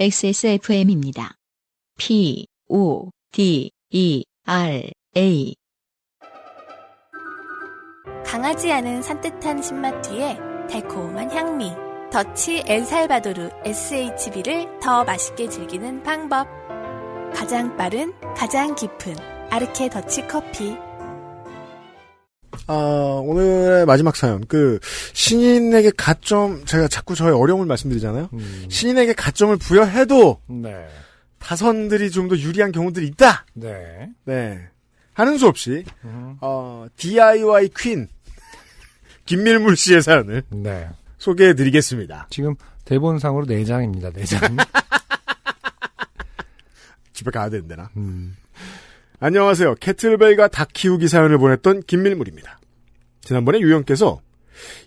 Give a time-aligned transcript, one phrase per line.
[0.00, 1.34] XSFM입니다.
[1.98, 5.54] P, O, D, E, R, A.
[8.24, 10.38] 강하지 않은 산뜻한 신맛 뒤에
[10.70, 11.72] 달콤한 향미.
[12.10, 16.48] 더치 엘살바도르 SHB를 더 맛있게 즐기는 방법.
[17.34, 19.14] 가장 빠른, 가장 깊은
[19.50, 20.78] 아르케 더치 커피.
[22.66, 22.74] 아,
[23.24, 24.44] 오늘의 마지막 사연.
[24.46, 24.78] 그,
[25.12, 28.28] 신인에게 가점, 제가 자꾸 저의 어려움을 말씀드리잖아요.
[28.32, 28.66] 음.
[28.68, 30.86] 신인에게 가점을 부여해도, 네.
[31.38, 33.46] 타선들이 좀 더 유리한 경우들이 있다!
[33.54, 34.08] 네.
[34.24, 34.60] 네.
[35.14, 36.36] 하는 수 없이, 음.
[36.40, 38.08] 어, DIY 퀸,
[39.26, 40.88] 김밀물 씨의 사연을 네.
[41.18, 42.26] 소개해 드리겠습니다.
[42.30, 42.54] 지금
[42.84, 44.12] 대본상으로 4장입니다.
[44.14, 44.66] 4장.
[47.12, 47.90] 집에 가야 되는데, 나.
[47.96, 48.34] 음.
[49.22, 49.74] 안녕하세요.
[49.80, 52.58] 캐틀벨과 닭 키우기 사연을 보냈던 김밀물입니다.
[53.20, 54.22] 지난번에 유영께서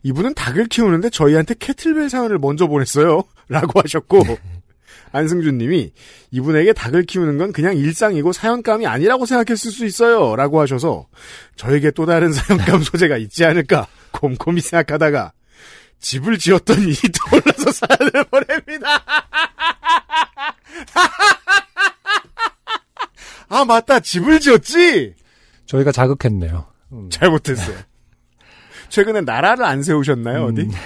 [0.02, 3.24] 이분은 닭을 키우는데 저희한테 캐틀벨 사연을 먼저 보냈어요.
[3.48, 4.24] 라고 하셨고
[5.14, 5.94] 안승준 님이
[6.32, 10.36] 이분에게 닭을 키우는 건 그냥 일상이고 사연감이 아니라고 생각했을 수 있어요.
[10.36, 11.06] 라고 하셔서
[11.56, 15.34] 저에게 또 다른 사연감 소재가 있지 않을까 곰곰이 생각하다가
[16.00, 16.98] 집을 지었던 일이
[17.30, 19.06] 떠올라서 사연을 보냅니다.
[23.54, 25.14] 아 맞다 집을 지었지
[25.68, 26.66] 저희가 자극했네요.
[26.94, 27.10] 음.
[27.12, 27.78] 잘못했어요.
[28.90, 30.62] 최근에 나라를 안 세우셨나요 어디?
[30.62, 30.72] 음.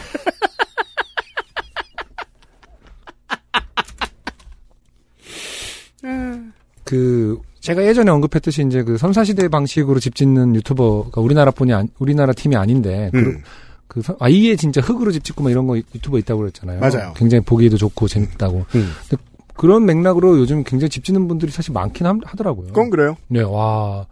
[6.84, 12.32] 그 제가 예전에 언급했듯이 이제 그 선사시대 방식으로 집 짓는 유튜버가 우리나라 분이 아니, 우리나라
[12.34, 13.44] 팀이 아닌데 그, 음.
[13.88, 16.80] 그 선- 아예 진짜 흙으로 집 짓고 막 이런 거 유튜버 있다고 그랬잖아요.
[16.80, 17.14] 맞아요.
[17.18, 18.66] 굉장히 보기에도 좋고 재밌다고.
[18.76, 18.92] 음.
[19.10, 19.24] 근데
[19.58, 22.68] 그런 맥락으로 요즘 굉장히 집 짓는 분들이 사실 많긴 함- 하더라고요.
[22.68, 23.18] 그건 그래요.
[23.28, 24.06] 네, 와.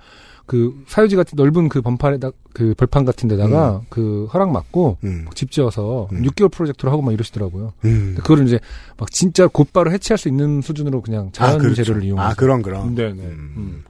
[0.47, 5.25] 그 사유지 같은 넓은 그 번판에다 그 벌판 같은 데다가 그 허락 받고 음.
[5.33, 6.21] 집 지어서 음.
[6.21, 7.73] 6개월 프로젝트로 하고 막 이러시더라고요.
[7.83, 8.13] 음.
[8.17, 8.59] 그거를 이제
[8.97, 11.83] 막 진짜 곧바로 해체할 수 있는 수준으로 그냥 자연 그렇죠.
[11.83, 12.93] 재료를 이용해서 아 그런 그런.
[12.93, 13.23] 네, 네.
[13.23, 13.53] 음.
[13.57, 13.83] 음.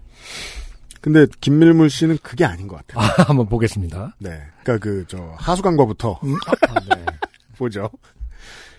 [1.01, 3.05] 근데 김밀물 씨는 그게 아닌 것 같아요.
[3.05, 4.15] 아, 한번 보겠습니다.
[4.19, 4.39] 네.
[4.63, 7.05] 그러니까 그 저 하수관과부터 음, 아, 네.
[7.57, 7.89] 보죠.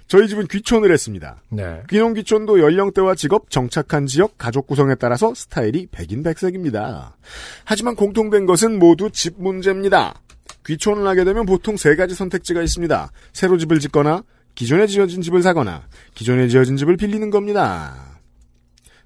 [0.09, 1.43] 저희 집은 귀촌을 했습니다.
[1.51, 1.83] 네.
[1.89, 7.17] 귀농 귀촌도 연령대와 직업, 정착한 지역, 가족 구성에 따라서 스타일이 백인백색입니다.
[7.65, 10.23] 하지만 공통된 것은 모두 집 문제입니다.
[10.65, 13.11] 귀촌을 하게 되면 보통 세 가지 선택지가 있습니다.
[13.33, 14.23] 새로 집을 짓거나,
[14.55, 18.21] 기존에 지어진 집을 사거나, 기존에 지어진 집을 빌리는 겁니다.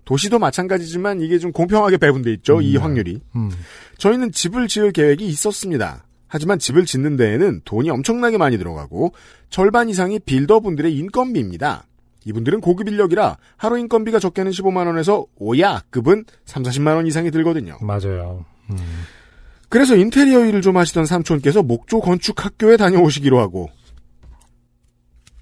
[0.05, 2.79] 도시도 마찬가지지만 이게 좀 공평하게 배분돼 있죠, 이 네.
[2.79, 3.21] 확률이.
[3.37, 3.51] 음.
[3.99, 6.05] 저희는 집을 지을 계획이 있었습니다.
[6.31, 9.13] 하지만 집을 짓는 데에는 돈이 엄청나게 많이 들어가고
[9.51, 11.87] 절반 이상이 빌더분들의 인건비입니다.
[12.25, 17.79] 이분들은 고급 인력이라 하루 인건비가 적게는 15만 원에서 오야 급은 3, 40만 원 이상이 들거든요.
[17.81, 18.45] 맞아요.
[18.71, 18.77] 음.
[19.69, 23.69] 그래서 인테리어 일을 좀 하시던 삼촌께서 목조 건축 학교에 다녀오시기로 하고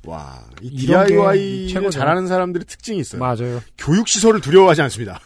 [0.07, 1.99] 와, 이 DIY 최고죠.
[1.99, 3.21] 잘하는 사람들의 특징이 있어요.
[3.21, 3.61] 맞아요.
[3.77, 5.21] 교육 시설을 두려워하지 않습니다.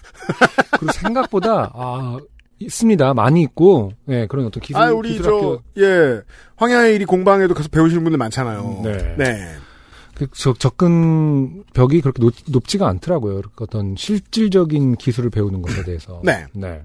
[0.72, 2.18] 그리고 생각보다 아
[2.64, 3.14] 있습니다.
[3.14, 6.20] 많이 있고 예, 그런 어떤 기술 아, 우리 기술 저 학교 예,
[6.56, 8.80] 황야의 일이 공방에도 가서 배우시는 분들 많잖아요.
[8.84, 9.14] 네.
[9.18, 9.48] 네.
[10.14, 13.42] 그 저- 접근 벽이 그렇게 높, 높지가 않더라고요.
[13.56, 16.20] 어떤 실질적인 기술을 배우는 것에 대해서.
[16.24, 16.46] 네.
[16.52, 16.82] 네.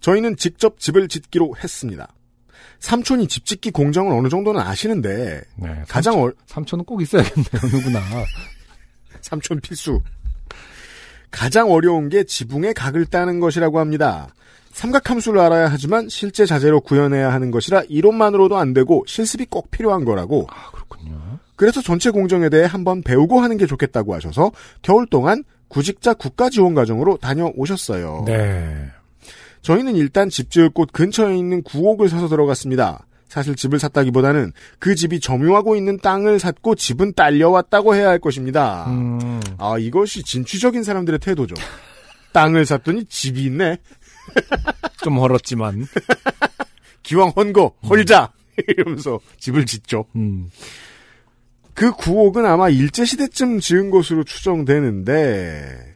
[0.00, 2.08] 저희는 직접 집을 짓기로 했습니다.
[2.80, 5.82] 삼촌이 집 짓기 공정을 어느 정도는 아시는데 네.
[5.88, 7.62] 가장 어, 삼촌은 꼭 있어야겠네요.
[7.72, 8.00] 누구나.
[9.22, 10.00] 삼촌 필수.
[11.30, 14.28] 가장 어려운 게 지붕의 각을 따는 것이라고 합니다.
[14.76, 20.46] 삼각함수를 알아야 하지만 실제 자재로 구현해야 하는 것이라 이론만으로도 안 되고 실습이 꼭 필요한 거라고.
[20.50, 21.38] 아 그렇군요.
[21.56, 26.74] 그래서 전체 공정에 대해 한번 배우고 하는 게 좋겠다고 하셔서 겨울 동안 구직자 국가 지원
[26.74, 28.24] 과정으로 다녀오셨어요.
[28.26, 28.90] 네.
[29.62, 33.06] 저희는 일단 집 지을 곳 근처에 있는 구옥을 사서 들어갔습니다.
[33.28, 38.84] 사실 집을 샀다기보다는 그 집이 점유하고 있는 땅을 샀고 집은 딸려왔다고 해야 할 것입니다.
[38.88, 39.40] 음.
[39.56, 41.54] 아, 이것이 진취적인 사람들의 태도죠.
[42.32, 43.78] 땅을 샀더니 집이 있네.
[45.02, 45.86] 좀 헐었지만.
[47.02, 48.32] 기왕 헌거 헐자
[48.66, 50.06] 이러면서 집을 짓죠.
[50.16, 50.50] 음.
[51.74, 55.94] 그 구옥은 아마 일제시대쯤 지은 것으로 추정되는데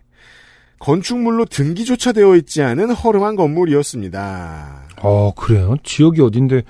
[0.79, 4.89] 건축물로 등기조차 되어 있지 않은 허름한 건물이었습니다.
[4.97, 5.77] 아 그래요?
[5.83, 6.63] 지역이 어딘데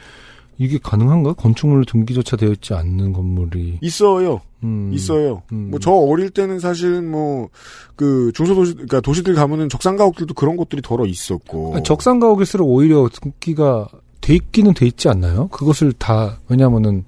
[0.61, 1.33] 이게 가능한가?
[1.33, 3.79] 건축물로 등기조차 되어 있지 않는 건물이.
[3.81, 4.43] 있어요.
[4.63, 4.91] 음.
[4.93, 5.43] 있어요.
[5.53, 5.71] 음.
[5.71, 11.77] 뭐저 어릴 때는 사실은 뭐그 중소도시 그러니까 도시들 가면은 적산가옥들도 그런 곳들이 더러 있었고.
[11.77, 13.89] 아니, 적산가옥일수록 오히려 등기가
[14.21, 15.49] 돼 있기는 돼 있지 않나요?
[15.49, 17.05] 그것을 다 왜냐면은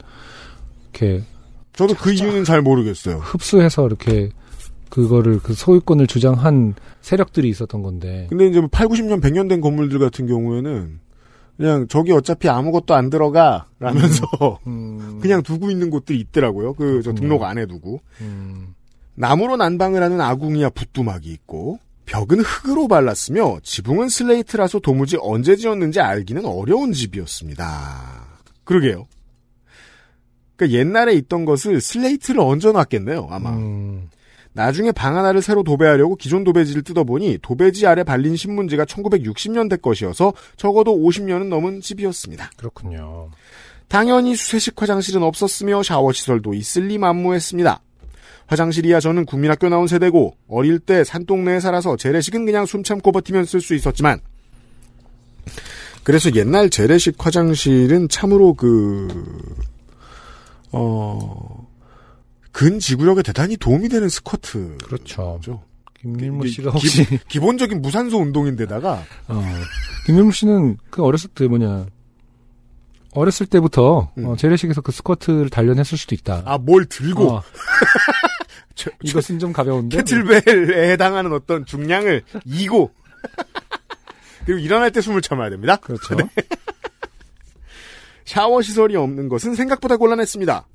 [0.94, 1.22] 이렇게
[1.74, 3.16] 저도 그 이유는 잘 모르겠어요.
[3.18, 4.30] 흡수해서 이렇게
[4.88, 8.28] 그거를 그 소유권을 주장한 세력들이 있었던 건데.
[8.30, 11.00] 근데 이제 뭐 8, 90년, 100년 된 건물들 같은 경우에는
[11.56, 14.26] 그냥 저기 어차피 아무것도 안 들어가 라면서
[14.66, 16.74] 음, 그냥 두고 있는 곳들이 있더라고요.
[16.74, 17.14] 그저 그렇군요.
[17.20, 18.00] 등록 안 해두고.
[18.22, 18.74] 음,
[19.14, 26.44] 나무로 난방을 하는 아궁이와 부뚜막이 있고 벽은 흙으로 발랐으며 지붕은 슬레이트라서 도무지 언제 지었는지 알기는
[26.44, 28.26] 어려운 집이었습니다.
[28.64, 29.06] 그러게요.
[30.56, 33.50] 그러니까 옛날에 있던 것을 슬레이트를 얹어놨겠네요, 아마.
[33.50, 34.08] 음,
[34.54, 40.94] 나중에 방 하나를 새로 도배하려고 기존 도배지를 뜯어보니 도배지 아래 발린 신문지가 1960년대 것이어서 적어도
[40.96, 42.50] 50년은 넘은 집이었습니다.
[42.56, 43.30] 그렇군요.
[43.88, 47.80] 당연히 수세식 화장실은 없었으며 샤워 시설도 있을 리 만무했습니다.
[48.46, 53.60] 화장실이야 저는 국민학교 나온 세대고 어릴 때 산동네에 살아서 재래식은 그냥 숨 참고 버티면 쓸
[53.60, 54.20] 수 있었지만
[56.04, 59.08] 그래서 옛날 재래식 화장실은 참으로 그
[60.72, 61.66] 어,
[62.52, 64.78] 근지구력에 대단히 도움이 되는 스커트.
[64.84, 65.40] 그렇죠.
[65.42, 65.62] 죠
[66.00, 69.42] 김밀무 기- 씨가 혹시 기 본적인 무산소 운동인데다가 어,
[70.06, 71.86] 김밀무 씨는 그 어렸을 때 뭐냐
[73.14, 74.24] 어렸을 때부터 음.
[74.26, 76.42] 어, 재래식에서 그 스커트를 단련했을 수도 있다.
[76.44, 77.42] 아 뭘 들고 어,
[78.74, 79.96] 저- 저- 이것은 좀 가벼운데.
[79.98, 82.90] 캐틀벨에 해당하는 어떤 중량을 이고
[84.44, 85.76] 그리고 일어날 때 숨을 참아야 됩니다.
[85.76, 86.16] 그렇죠.
[88.24, 90.66] 샤워 시설이 없는 것은 생각보다 곤란했습니다.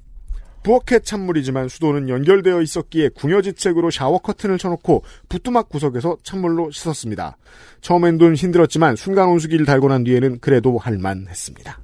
[0.64, 7.38] 부엌에 찬물이지만 수도는 연결되어 있었기에 궁여지책으로 샤워 커튼을 쳐놓고 부뚜막 구석에서 찬물로 씻었습니다.
[7.82, 11.80] 처음엔 좀 힘들었지만 순간 온수기를 달고 난 뒤에는 그래도 할만했습니다.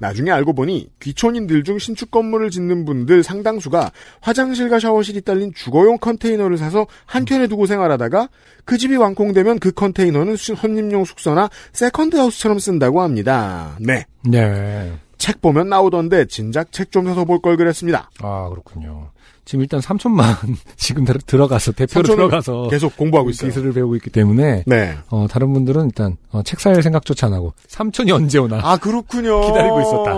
[0.00, 6.58] 나중에 알고 보니 귀촌인들 중 신축 건물을 짓는 분들 상당수가 화장실과 샤워실이 딸린 주거용 컨테이너를
[6.58, 8.28] 사서 한켠에 두고 생활하다가
[8.64, 13.76] 그 집이 완공되면 그 컨테이너는 수- 손님용 숙소나 second house처럼 쓴다고 합니다.
[13.80, 14.04] 네.
[14.24, 14.92] 네.
[15.22, 18.10] 책 보면 나오던데 진작 책 좀 사서 볼 걸 그랬습니다.
[18.20, 19.10] 아 그렇군요.
[19.44, 20.34] 지금 일단 3천만
[20.76, 23.48] 지금 들- 들어가서 대표로 들어가서 계속 공부하고 있어요.
[23.50, 24.96] 기술을 배우고 있기 때문에 네.
[25.10, 29.40] 어, 다른 분들은 일단 어, 책 살 생각조차 안 하고 삼촌이 언제 오나 아 그렇군요.
[29.46, 30.12] 기다리고 있었다.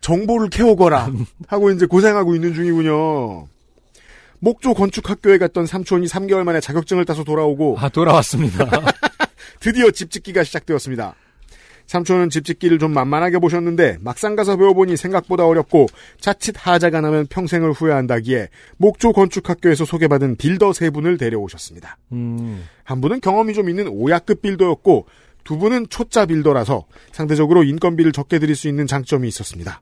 [0.00, 1.10] 정보를 캐오거라
[1.48, 3.46] 하고 이제 고생하고 있는 중이군요.
[4.38, 8.66] 목조 건축학교에 갔던 삼촌이 3개월 만에 자격증을 따서 돌아오고 아 돌아왔습니다.
[9.60, 11.14] 드디어 집 짓기가 시작되었습니다.
[11.86, 15.86] 삼촌은 집 짓기를 좀 만만하게 보셨는데 막상 가서 배워보니 생각보다 어렵고
[16.20, 21.98] 자칫 하자가 나면 평생을 후회한다기에 목조 건축학교에서 소개받은 빌더 세 분을 데려오셨습니다.
[22.12, 25.06] 음, 한 분은 경험이 좀 있는 오야급 빌더였고
[25.44, 29.80] 두 분은 초짜 빌더라서 상대적으로 인건비를 적게 들일 수 있는 장점이 있었습니다.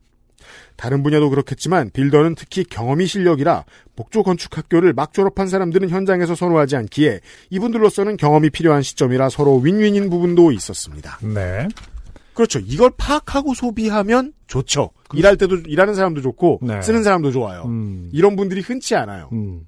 [0.76, 3.64] 다른 분야도 그렇겠지만 빌더는 특히 경험이 실력이라
[3.96, 7.20] 목조 건축 학교를 막 졸업한 사람들은 현장에서 선호하지 않기에
[7.50, 11.18] 이분들로서는 경험이 필요한 시점이라 서로 윈윈인 부분도 있었습니다.
[11.22, 11.68] 네.
[12.34, 12.58] 그렇죠.
[12.58, 14.90] 이걸 파악하고 소비하면 좋죠.
[15.14, 16.82] 일할 때도 일하는 사람도 좋고 네.
[16.82, 17.62] 쓰는 사람도 좋아요.
[17.66, 19.28] 음, 이런 분들이 흔치 않아요.
[19.32, 19.66] 음,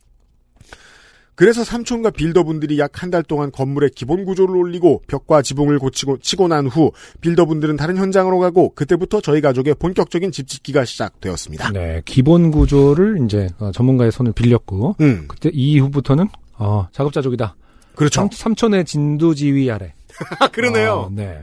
[1.34, 6.48] 그래서 삼촌과 빌더분들이 약 한 달 동안 건물의 기본 구조를 올리고 벽과 지붕을 고치고 치고
[6.48, 11.72] 난 후 빌더분들은 다른 현장으로 가고 그때부터 저희 가족의 본격적인 집 짓기가 시작되었습니다.
[11.72, 12.00] 네.
[12.06, 16.26] 기본 구조를 이제 어, 전문가의 손을 빌렸고 음, 그때 이후부터는
[16.58, 17.54] 어, 작업자족이다.
[17.94, 18.20] 그렇죠.
[18.22, 19.94] 삼, 삼촌의 진두지휘 아래.
[20.40, 20.92] 아, 그러네요.
[20.92, 21.42] 어, 네.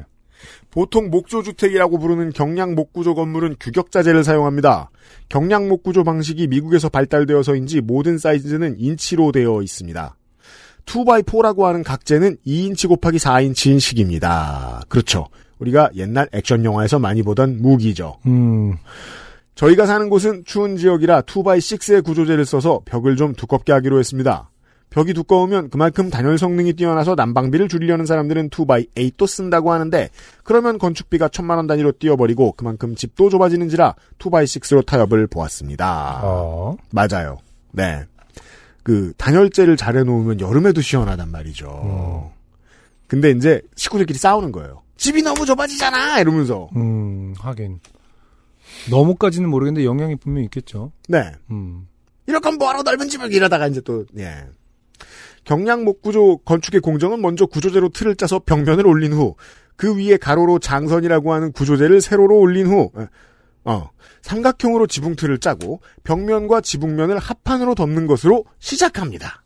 [0.73, 4.89] 보통 목조주택이라고 부르는 경량 목구조 건물은 규격자재를 사용합니다.
[5.29, 10.15] 경량 목구조 방식이 미국에서 발달되어서인지 모든 사이즈는 인치로 되어 있습니다.
[10.87, 14.81] 2x4라고 하는 각재는 2인치 곱하기 4인치인 식입니다.
[14.89, 15.27] 그렇죠.
[15.59, 18.17] 우리가 옛날 액션 영화에서 많이 보던 무기죠.
[18.25, 18.75] 음,
[19.53, 24.49] 저희가 사는 곳은 추운 지역이라 2x6의 구조재를 써서 벽을 좀 두껍게 하기로 했습니다.
[24.93, 30.09] 벽이 두꺼우면 그만큼 단열 성능이 뛰어나서 난방비를 줄이려는 사람들은 2x8도 쓴다고 하는데
[30.43, 36.19] 그러면 건축비가 천만 원 단위로 뛰어버리고 그만큼 집도 좁아지는지라 2x6로 타협을 보았습니다.
[36.23, 37.39] 어, 맞아요.
[37.71, 38.03] 네.
[38.83, 42.31] 그 단열재를 잘 해놓으면 여름에도 시원하단 말이죠.
[42.31, 42.33] 음.
[43.07, 44.83] 근데 이제 식구들끼리 싸우는 거예요.
[44.97, 46.69] 집이 너무 좁아지잖아 이러면서.
[46.75, 47.79] 음, 하긴.
[48.91, 50.91] 너무까지는 모르겠는데 영향이 분명히 있겠죠.
[51.07, 51.31] 네.
[51.49, 51.87] 음,
[52.27, 54.45] 이럴 건 뭐하러 넓은 집을 이러다가 이제 또, 예.
[55.43, 59.35] 경량 목구조 건축의 공정은 먼저 구조재로 틀을 짜서 벽면을 올린 후,
[59.75, 62.91] 그 위에 가로로 장선이라고 하는 구조재를 세로로 올린 후,
[63.65, 63.89] 어,
[64.21, 69.43] 삼각형으로 지붕틀을 짜고 벽면과 지붕면을 합판으로 덮는 것으로 시작합니다.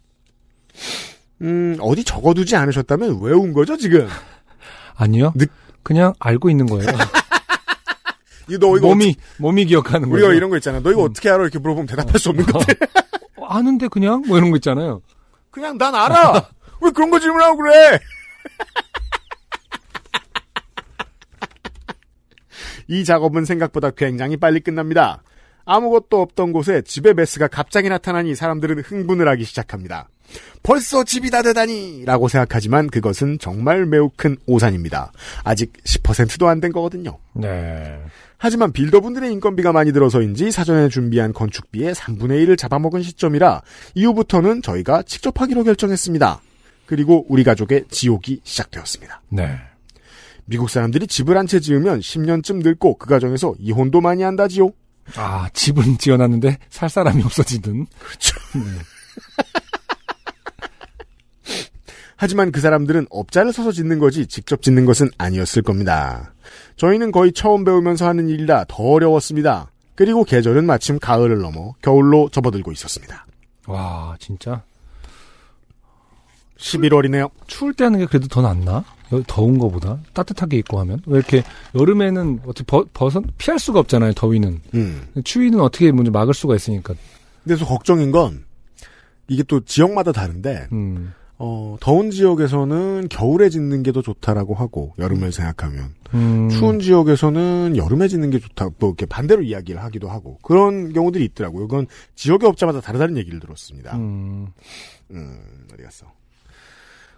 [1.41, 4.07] 음, 어디 적어두지 않으셨다면 외운 거죠, 지금?
[4.95, 5.33] 아니요.
[5.35, 5.45] 느-
[5.83, 6.87] 그냥 알고 있는 거예요.
[8.49, 10.37] 이거 너 이거 몸이 몸이 기억하는 어떻게- 우리가 거예요.
[10.37, 10.79] 이런 거 있잖아.
[10.79, 11.43] 너 이거 어떻게 알아?
[11.43, 12.75] 이렇게 물어보면 대답할 수 없는 것들.
[13.37, 15.01] 어, 아는데 그냥 뭐 이런 거 있잖아요.
[15.51, 16.49] 그냥 난 알아.
[16.81, 17.99] 왜 그런 거 질문하고 그래?
[22.87, 25.23] 이 작업은 생각보다 굉장히 빨리 끝납니다.
[25.65, 30.07] 아무것도 없던 곳에 집에 메스가 갑자기 나타나니 사람들은 흥분을 하기 시작합니다.
[30.63, 32.03] 벌써 집이 다 되다니!
[32.05, 35.11] 라고 생각하지만 그것은 정말 매우 큰 오산입니다.
[35.43, 37.17] 아직 10%도 안 된 거거든요.
[37.33, 37.99] 네.
[38.39, 43.61] 하지만 빌더분들의 인건비가 많이 들어서인지 사전에 준비한 건축비의 3분의 1을 잡아먹은 시점이라
[43.95, 46.41] 이후부터는 저희가 직접 하기로 결정했습니다.
[46.85, 49.21] 그리고 우리 가족의 지옥이 시작되었습니다.
[49.29, 49.57] 네.
[50.45, 54.69] 미국 사람들이 집을 한 채 지으면 10년쯤 늙고 그 과정에서 이혼도 많이 한다지요.
[55.15, 57.85] 아, 집은 지어놨는데 살 사람이 없어지든.
[57.99, 58.37] 그렇죠.
[62.17, 66.33] 하지만 그 사람들은 업자를 서서 짓는 거지 직접 짓는 것은 아니었을 겁니다.
[66.75, 69.71] 저희는 거의 처음 배우면서 하는 일이라 더 어려웠습니다.
[69.95, 73.25] 그리고 계절은 마침 가을을 넘어 겨울로 접어들고 있었습니다.
[73.67, 74.63] 와, 진짜.
[76.57, 77.29] 11월이네요.
[77.45, 78.83] 추울 때 하는 게 그래도 더 낫나?
[79.13, 79.99] 여- 더운 거보다?
[80.13, 81.01] 따뜻하게 입고 하면?
[81.05, 81.43] 왜 이렇게,
[81.75, 84.59] 여름에는 어떻게 버, 벗어, 피할 수가 없잖아요, 더위는.
[84.73, 85.07] 음.
[85.23, 86.95] 추위는 어떻게 먼저 막을 수가 있으니까.
[87.43, 88.43] 그래서 걱정인 건
[89.27, 91.13] 이게 또 지역마다 다른데 음.
[91.39, 96.49] 어, 더운 지역에서는 겨울에 짓는 게 더 좋다라고 하고 여름을 생각하면 음.
[96.49, 98.69] 추운 지역에서는 여름에 짓는 게 좋다.
[98.79, 101.65] 뭐 이렇게 반대로 이야기를 하기도 하고 그런 경우들이 있더라고요.
[101.65, 103.95] 이건 지역의 업자마다 다르다는 얘기를 들었습니다.
[103.97, 104.47] 음.
[105.11, 105.39] 음,
[105.73, 106.07] 어디 갔어?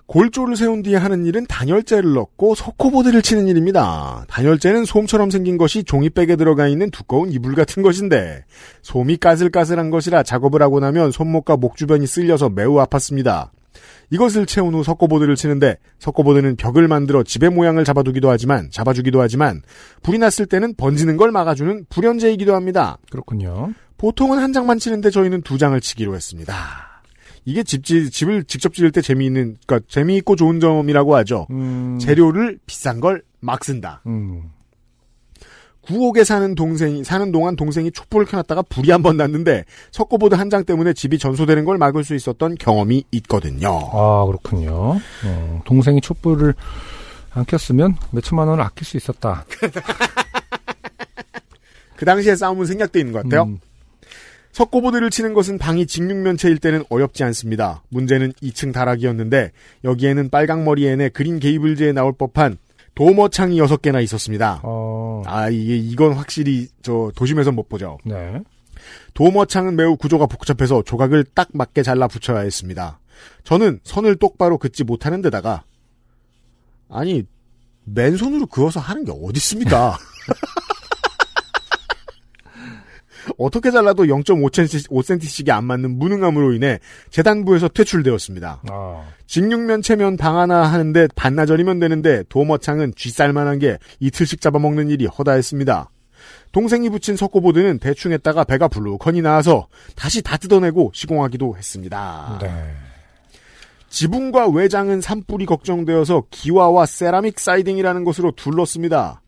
[0.05, 4.25] 골조를 세운 뒤에 하는 일은 단열재를 넣고 석고보드를 치는 일입니다.
[4.27, 8.43] 단열재는 솜처럼 생긴 것이 종이백에 들어가 있는 두꺼운 이불 같은 것인데
[8.81, 13.49] 솜이 까슬까슬한 것이라 작업을 하고 나면 손목과 목 주변이 쓸려서 매우 아팠습니다.
[14.12, 19.62] 이것을 채운 후 석고보드를 치는데 석고보드는 벽을 만들어 집의 모양을 잡아두기도 하지만 잡아주기도 하지만
[20.03, 22.98] 불이 났을 때는 번지는 걸 막아주는 불연제이기도 합니다.
[23.12, 23.74] 그렇군요.
[23.98, 26.53] 보통은 한 장만 치는데 저희는 두 장을 치기로 했습니다.
[27.45, 31.48] 이게 집, 지- 집을 직접 지을 때 재미있는, 그러니까 재미있고 좋은 점이라고 하죠.
[31.51, 31.98] 음.
[32.00, 34.01] 재료를 비싼 걸 막 쓴다.
[34.05, 34.51] 음.
[35.89, 40.63] 구옥에 사는 동생이, 사는 동안 동생이 촛불을 켜놨다가 불이 한 번 났는데 석고보드 한 장
[40.63, 43.69] 때문에 집이 전소되는 걸 막을 수 있었던 경험이 있거든요.
[43.91, 44.98] 아, 그렇군요.
[45.25, 46.53] 어, 동생이 촛불을
[47.31, 49.46] 안 켰으면 몇 천만 원을 아낄 수 있었다.
[51.96, 53.43] 그 당시에 싸움은 생략돼 있는 것 같아요.
[53.43, 53.60] 음.
[54.51, 57.81] 석고보드를 치는 것은 방이 직육면체일 때는 어렵지 않습니다.
[57.89, 59.51] 문제는 2층 다락이었는데
[59.84, 62.58] 여기에는 빨강머리 앤에 그린 게이블즈에 나올 법한
[62.96, 64.60] 도머창이 6개나 있었습니다.
[64.63, 67.97] 어, 아 이게 이건 확실히 저 도심에서 못 보죠.
[68.03, 68.41] 네.
[69.13, 72.99] 도머창은 매우 구조가 복잡해서 조각을 딱 맞게 잘라 붙여야 했습니다.
[73.43, 75.63] 저는 선을 똑바로 긋지 못하는 데다가
[76.89, 77.23] 아니
[77.85, 79.97] 맨손으로 그어서 하는 게 어디 있습니까?
[83.38, 88.62] 어떻게 잘라도 0.5cm씩이 안 맞는 무능함으로 인해 재단부에서 퇴출되었습니다.
[88.69, 95.89] 아, 직육면 체면 방 하나 하는데 반나절이면 되는데 도머창은 쥐쌀만한 게 이틀씩 잡아먹는 일이 허다했습니다.
[96.51, 102.39] 동생이 붙인 석고보드는 대충 했다가 배가 불룩하니 나와서 다시 다 뜯어내고 시공하기도 했습니다.
[102.41, 102.50] 네.
[103.89, 109.21] 지붕과 외장은 산불이 걱정되어서 기와와 세라믹 사이딩이라는 것으로 둘렀습니다.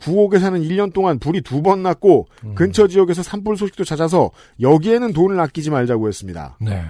[0.00, 4.30] 구옥에 사는 1년 동안 불이 두 번 났고 근처 지역에서 산불 소식도 잦아서
[4.60, 6.56] 여기에는 돈을 아끼지 말자고 했습니다.
[6.60, 6.82] 네.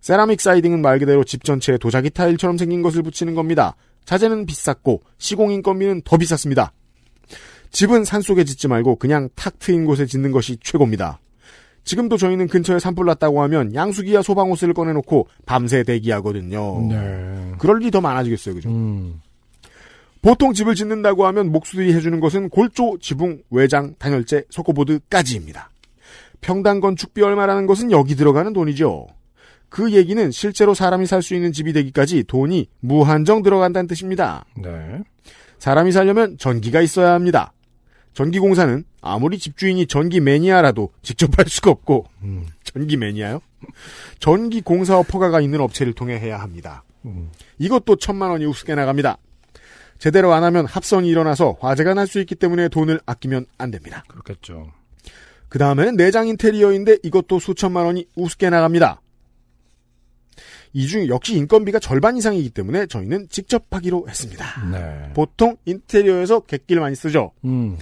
[0.00, 3.76] 세라믹 사이딩은 말 그대로 집 전체에 도자기 타일처럼 생긴 것을 붙이는 겁니다.
[4.04, 6.72] 자재는 비쌌고 시공 인건비는 더 비쌌습니다.
[7.70, 11.20] 집은 산속에 짓지 말고 그냥 탁 트인 곳에 짓는 것이 최고입니다.
[11.84, 16.86] 지금도 저희는 근처에 산불 났다고 하면 양수기와 소방호스를 꺼내놓고 밤새 대기하거든요.
[16.88, 17.52] 네.
[17.58, 18.68] 그럴 일이 더 많아지겠어요, 그죠?
[18.70, 19.20] 음.
[20.22, 25.70] 보통 집을 짓는다고 하면 목수들이 해주는 것은 골조, 지붕, 외장, 단열재, 석고보드까지입니다.
[26.40, 29.08] 평당 건축비 얼마라는 것은 여기 들어가는 돈이죠.
[29.68, 34.44] 그 얘기는 실제로 사람이 살 수 있는 집이 되기까지 돈이 무한정 들어간다는 뜻입니다.
[34.56, 35.00] 네.
[35.58, 37.52] 사람이 살려면 전기가 있어야 합니다.
[38.12, 42.44] 전기공사는 아무리 집주인이 전기 매니아라도 직접 할 수가 없고 음.
[42.62, 43.40] 전기 매니아요?
[44.18, 46.84] 전기공사업 허가가 있는 업체를 통해 해야 합니다.
[47.06, 47.30] 음.
[47.58, 49.16] 이것도 천만 원이 우습게 나갑니다.
[50.02, 54.02] 제대로 안 하면 합선이 일어나서 화재가 날 수 있기 때문에 돈을 아끼면 안 됩니다.
[54.08, 54.72] 그렇겠죠.
[55.48, 59.00] 그 다음에는 내장 인테리어인데 이것도 수천만 원이 우습게 나갑니다.
[60.72, 64.44] 이 중 역시 인건비가 절반 이상이기 때문에 저희는 직접 하기로 했습니다.
[64.72, 65.12] 네.
[65.14, 67.30] 보통 인테리어에서 객기를 많이 쓰죠.
[67.44, 67.76] 음.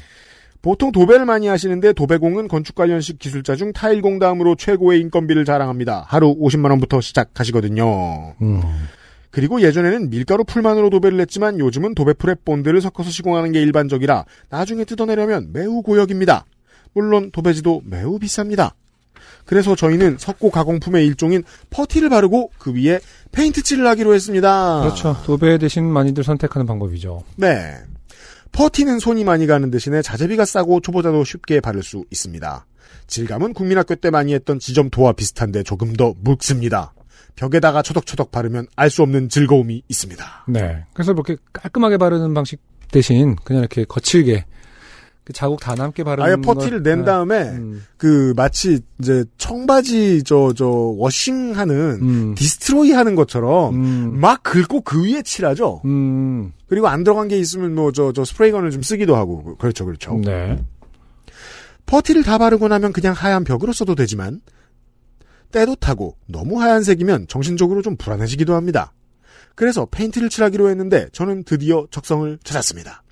[0.60, 6.04] 보통 도배를 많이 하시는데 도배공은 건축 관련식 기술자 중 타일공 다음으로 최고의 인건비를 자랑합니다.
[6.06, 8.34] 하루 50만 원부터 시작하시거든요.
[8.42, 8.60] 음.
[9.30, 15.50] 그리고 예전에는 밀가루 풀만으로 도배를 했지만 요즘은 도배풀에 본드를 섞어서 시공하는 게 일반적이라 나중에 뜯어내려면
[15.52, 16.44] 매우 고역입니다.
[16.92, 18.72] 물론 도배지도 매우 비쌉니다.
[19.44, 23.00] 그래서 저희는 석고 가공품의 일종인 퍼티를 바르고 그 위에
[23.32, 24.80] 페인트 칠을 하기로 했습니다.
[24.80, 25.16] 그렇죠.
[25.24, 27.22] 도배 대신 많이들 선택하는 방법이죠.
[27.36, 27.74] 네.
[28.52, 32.66] 퍼티는 손이 많이 가는 대신에 자재비가 싸고 초보자도 쉽게 바를 수 있습니다.
[33.06, 36.92] 질감은 국민학교 때 많이 했던 지점토와 비슷한데 조금 더 묽습니다.
[37.40, 40.44] 벽에다가 초덕초덕 바르면 알 수 없는 즐거움이 있습니다.
[40.48, 40.84] 네.
[40.92, 44.44] 그래서 이렇게 깔끔하게 바르는 방식 대신 그냥 이렇게 거칠게
[45.24, 50.24] 그 자국 다 남게 바르는 아예 퍼티를 걸- 낸 다음에 음, 그 마치 이제 청바지
[50.24, 55.82] 저저 washing하는 음, destroy 하는 것처럼 음, 막 긁고 그 위에 칠하죠.
[55.84, 60.20] 음, 그리고 안 들어간 게 있으면 뭐저저 스프레이건을 좀 쓰기도 하고 그렇죠 그렇죠.
[60.24, 60.58] 네.
[61.86, 64.40] 퍼티를 다 바르고 나면 그냥 하얀 벽으로 써도 되지만
[65.52, 68.92] 때도 타고 너무 하얀색이면 정신적으로 좀 불안해지기도 합니다.
[69.54, 73.02] 그래서 페인트를 칠하기로 했는데 저는 드디어 적성을 찾았습니다.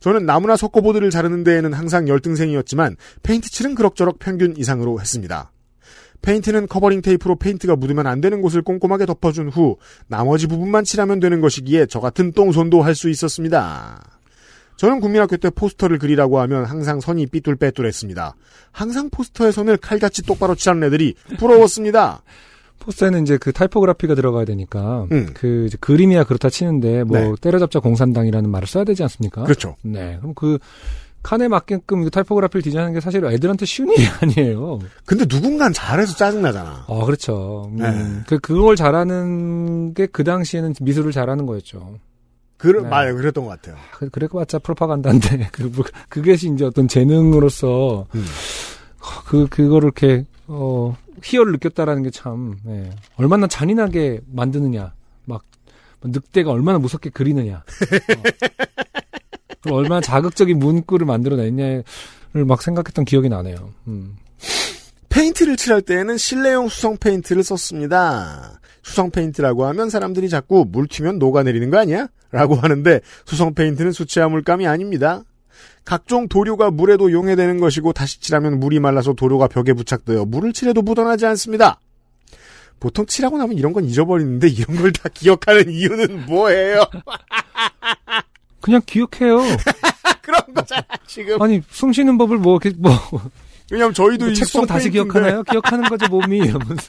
[0.00, 5.52] 저는 나무나 석고보드를 자르는 데에는 항상 열등생이었지만 페인트 칠은 그럭저럭 평균 이상으로 했습니다.
[6.22, 9.76] 페인트는 covering 테이프로 페인트가 묻으면 안 되는 곳을 꼼꼼하게 덮어준 후
[10.08, 14.21] 나머지 부분만 칠하면 되는 것이기에 저 같은 똥손도 할 수 있었습니다.
[14.82, 18.34] 저는 국민학교 때 포스터를 그리라고 하면 항상 선이 삐뚤빼뚤했습니다.
[18.72, 22.24] 항상 포스터의 선을 칼같이 똑바로 칠하는 애들이 부러웠습니다.
[22.80, 25.28] 포스터에는 이제 그 타이포그라피가 들어가야 되니까 음.
[25.34, 27.32] 그 그림이야 그렇다 치는데 뭐 네.
[27.40, 29.44] 때려잡자 공산당이라는 말을 써야 되지 않습니까?
[29.44, 29.76] 그렇죠.
[29.84, 30.16] 네.
[30.18, 30.58] 그럼 그
[31.22, 34.80] 칸에 맞게끔 이 타이포그라피를 디자인하는 게 사실 애들한테 쉬운 일이 아니에요.
[35.06, 36.86] 근데 누군간 잘해서 짜증나잖아.
[36.88, 37.70] 아, 그렇죠.
[37.70, 38.22] 음, 네.
[38.26, 41.98] 그, 그걸 잘하는 게 그 당시에는 미술을 잘하는 거였죠.
[42.62, 42.88] 그, 네.
[42.88, 43.76] 말, 그랬던 것 같아요.
[43.90, 48.24] 그, 그래봤자 프로파간다인데, 그, 뭐, 그게 이제 어떤 재능으로서, 음.
[49.26, 52.90] 그, 그거를 이렇게, 어, 희열을 느꼈다라는 게 참, 예.
[53.16, 54.92] 얼마나 잔인하게 만드느냐.
[55.24, 55.42] 막,
[56.04, 57.64] 늑대가 얼마나 무섭게 그리느냐.
[59.68, 59.74] 어.
[59.74, 61.82] 얼마나 자극적인 문구를 만들어냈냐를
[62.46, 63.72] 막 생각했던 기억이 나네요.
[63.88, 64.14] 음.
[65.08, 68.60] 페인트를 칠할 때에는 실내용 수성 페인트를 썼습니다.
[68.84, 72.06] 수성 페인트라고 하면 사람들이 자꾸 물 튀면 녹아내리는 거 아니야?
[72.32, 75.22] 라고 하는데 수성 페인트는 수채화 물감이 아닙니다.
[75.84, 81.26] 각종 도료가 물에도 용해되는 것이고 다시 칠하면 물이 말라서 도료가 벽에 부착되어 물을 칠해도 묻어나지
[81.26, 81.78] 않습니다.
[82.80, 86.82] 보통 칠하고 나면 이런 건 잊어버리는데 이런 걸 다 기억하는 이유는 뭐예요?
[88.60, 89.38] 그냥 기억해요.
[90.22, 91.40] 그런 거잖아 지금.
[91.42, 92.92] 아니, 숨 쉬는 법을 뭐, 이렇게, 뭐,
[93.70, 95.42] 왜냐면 저희도 이책 수성 보고 다시 기억하나요?
[95.44, 96.38] 기억하는 거죠, 몸이.
[96.46, 96.88] 이러면서.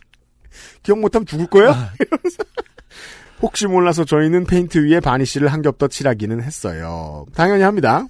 [0.83, 1.71] 기억 못하면 죽을 거야?
[1.71, 1.93] 아.
[1.99, 2.37] 이러면서.
[3.43, 7.25] 혹시 몰라서 저희는 페인트 위에 바니쉬를 한 겹 더 칠하기는 했어요.
[7.35, 8.05] 당연히 합니다.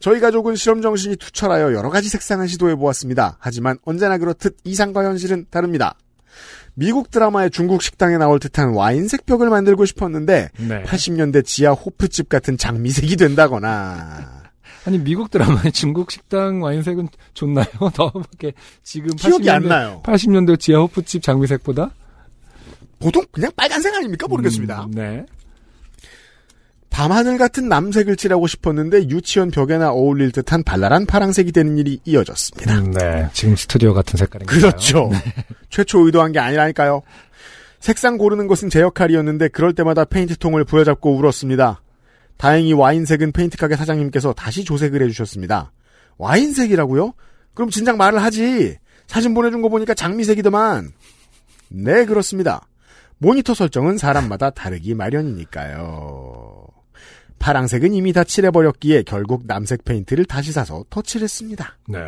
[0.00, 3.36] 저희 가족은 실험 정신이 투철하여 여러 가지 색상을 시도해 보았습니다.
[3.40, 5.94] 하지만 언제나 그렇듯 이상과 현실은 다릅니다.
[6.74, 10.82] 미국 드라마의 중국 식당에 나올 듯한 와인색 벽을 만들고 싶었는데 네.
[10.84, 14.42] 80년대 지하 호프집 같은 장미색이 된다거나
[14.84, 17.66] 아니, 미국 드라마의 중국 식당 와인색은 좋나요?
[17.94, 20.02] 더, 이렇게, 지금 기억이 안 80년대, 나요.
[20.04, 21.90] 80년대 지하 호프집 장미색보다?
[23.02, 24.28] 보통 그냥 빨간색 아닙니까?
[24.28, 24.84] 모르겠습니다.
[24.84, 25.26] 음, 네.
[26.90, 32.78] 밤하늘 같은 남색을 칠하고 싶었는데 유치원 벽에나 어울릴 듯한 발랄한 파랑색이 되는 일이 이어졌습니다.
[32.78, 33.28] 음, 네.
[33.32, 34.58] 지금 스튜디오 같은 색깔인가요?
[34.58, 35.10] 그렇죠.
[35.70, 37.02] 최초 의도한 게 아니라니까요.
[37.80, 41.82] 색상 고르는 것은 제 역할이었는데 그럴 때마다 페인트통을 부여잡고 울었습니다.
[42.36, 45.72] 다행히 와인색은 페인트 가게 사장님께서 다시 조색을 해주셨습니다.
[46.18, 47.14] 와인색이라고요?
[47.54, 48.76] 그럼 진작 말을 하지.
[49.06, 50.92] 사진 보내준 거 보니까 장미색이더만.
[51.70, 52.66] 네, 그렇습니다.
[53.22, 56.66] 모니터 설정은 사람마다 다르기 마련이니까요.
[57.38, 61.64] 파랑색은 이미 다 칠해버렸기에 결국 남색 페인트를 다시 사서 덧칠했습니다.
[61.88, 61.98] 네.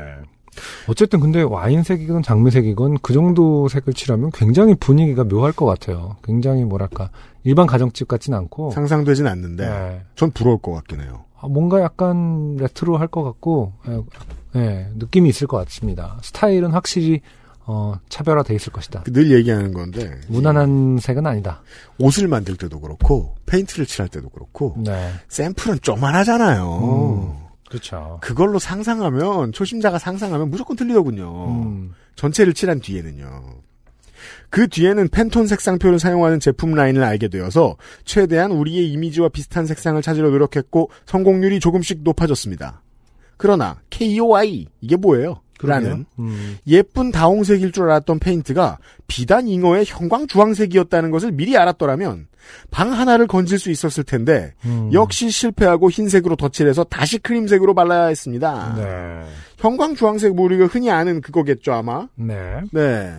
[0.89, 6.17] 어쨌든 근데 와인색이건 장미색이건 그 정도 색을 칠하면 굉장히 분위기가 묘할 것 같아요.
[6.25, 7.11] 굉장히 뭐랄까
[7.45, 10.03] 일반 가정집 같진 않고 상상되진 않는데 네.
[10.17, 11.25] 전 부러울 것 같긴 해요.
[11.41, 16.19] 아, 뭔가 약간 레트로 할 것 같고 예, 예, 느낌이 있을 것 같습니다.
[16.23, 17.21] 스타일은 확실히
[17.67, 19.05] 어, 차별화돼 있을 것이다.
[19.05, 21.63] 늘 얘기하는 건데 무난한 색은 아니다.
[21.99, 25.13] 옷을 만들 때도 그렇고 페인트를 칠할 때도 그렇고 네.
[25.29, 27.35] 샘플은 쪼만하잖아요.
[27.41, 27.45] 음.
[27.69, 28.19] 그렇죠.
[28.21, 31.49] 그걸로 상상하면 초심자가 상상하면 무조건 틀리더군요.
[31.49, 31.95] 음.
[32.17, 33.65] 전체를 칠한 뒤에는요.
[34.51, 40.31] 그 뒤에는 팬톤 색상표를 사용하는 제품 라인을 알게 되어서 최대한 우리의 이미지와 비슷한 색상을 찾으려
[40.31, 42.83] 노력했고 성공률이 조금씩 높아졌습니다.
[43.37, 45.41] 그러나 KOI 이게 뭐예요?
[45.69, 46.59] 라는 음.
[46.67, 52.27] 예쁜 다홍색일 줄 알았던 페인트가 비단 잉어의 형광 주황색이었다는 것을 미리 알았더라면
[52.71, 54.91] 방 하나를 건질 수 있었을 텐데 음.
[54.93, 58.75] 역시 실패하고 흰색으로 덧칠해서 다시 크림색으로 발라야 했습니다.
[58.77, 59.27] 네.
[59.59, 62.09] 형광 주황색 뭐 우리가 흔히 아는 그거겠죠 아마.
[62.17, 62.61] 네.
[62.73, 63.15] 네.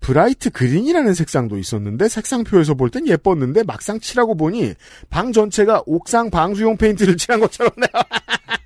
[0.00, 4.74] 브라이트 그린이라는 색상도 있었는데 색상표에서 볼 땐 예뻤는데 막상 칠하고 보니
[5.10, 7.70] 방 전체가 옥상 방수용 페인트를 칠한 것처럼.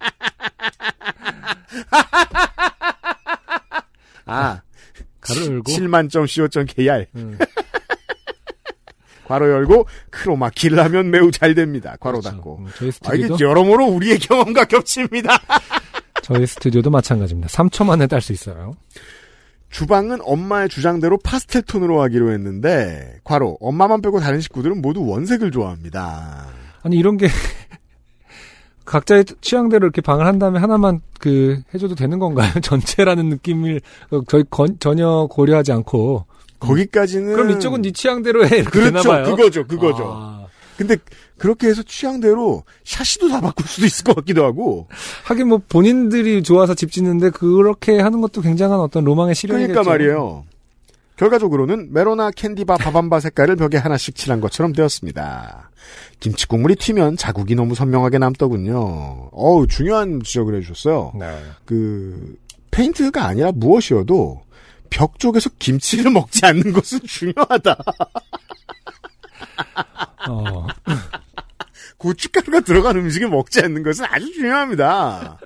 [4.26, 4.60] 아,
[5.20, 7.06] 가로 열고 7만점 CO.점 KR.
[7.16, 7.38] 음.
[9.26, 11.96] 괄호 열고 크로마키를 하면 매우 잘 됩니다.
[12.00, 12.36] 괄호 그렇죠.
[12.36, 12.58] 닫고.
[12.58, 15.38] 음, 저희 아, 이게 스튜디오도 여러모로 우리의 경험과 겹칩니다.
[16.22, 17.48] 저희 스튜디오도 마찬가지입니다.
[17.48, 18.74] 3초 만에 딸 수 있어요.
[19.70, 26.46] 주방은 엄마의 주장대로 파스텔 톤으로 하기로 했는데 과로 엄마만 빼고 다른 식구들은 모두 원색을 좋아합니다.
[26.82, 27.28] 아니 이런 게
[28.84, 32.50] 각자의 취향대로 이렇게 방을 한 다음에 하나만 그 해줘도 되는 건가요?
[32.62, 36.26] 전체라는 느낌을 어, 저희 건- 전혀 고려하지 않고
[36.60, 39.22] 거기까지는 그럼 이쪽은 네 취향대로 해 그렇죠.
[39.24, 39.66] 그거죠.
[39.66, 40.04] 그거죠.
[40.16, 40.96] 아, 근데
[41.38, 44.88] 그렇게 해서 취향대로 샤시도 다 바꿀 수도 있을 것 같기도 하고.
[45.24, 49.72] 하긴 뭐 본인들이 좋아서 집 짓는데 그렇게 하는 것도 굉장한 어떤 로망의 실현이겠죠.
[49.82, 50.44] 그러니까 말이에요.
[51.16, 55.70] 결과적으로는 메로나 캔디바 바밤바 색깔을 벽에 하나씩 칠한 것처럼 되었습니다.
[56.18, 59.28] 김치 국물이 튀면 자국이 너무 선명하게 남더군요.
[59.32, 61.12] 어우 중요한 지적을 해주셨어요.
[61.18, 61.42] 네.
[61.64, 62.36] 그
[62.70, 64.42] 페인트가 아니라 무엇이어도
[64.90, 67.76] 벽 쪽에서 김치를 먹지 않는 것은 중요하다.
[70.28, 70.66] 어,
[71.98, 75.38] 고춧가루가 들어간 음식을 먹지 않는 것은 아주 중요합니다.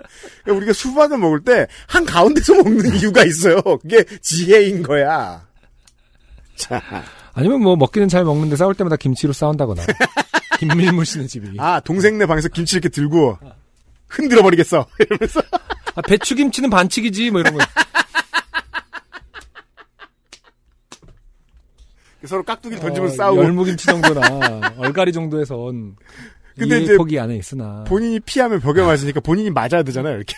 [0.45, 3.61] 그러니까 우리가 수박을 먹을 때 한 가운데서 먹는 이유가 있어요.
[3.63, 5.47] 그게 지혜인 거야.
[6.59, 6.83] 자,
[7.35, 9.85] 아니면 뭐 먹기는 잘 먹는데 싸울 때마다 김치로 싸운다거나.
[10.59, 11.57] 김밀물 씨는 집이.
[11.59, 13.39] 아 동생네 방에서 김치 이렇게 들고
[14.09, 14.87] 흔들어 버리겠어.
[14.99, 15.41] 이러면서
[15.95, 17.61] 아, 배추김치는 반칙이지 뭐 이런 거.
[22.27, 25.95] 서로 깍두기를 던지면서 어, 싸우고 열무김치 정도나 얼갈이 정도에선
[26.59, 30.17] 근데 이제 폭이 안에 있으나 본인이 피하면 벽에 맞으니까 본인이 맞아야 되잖아요.
[30.17, 30.35] 이렇게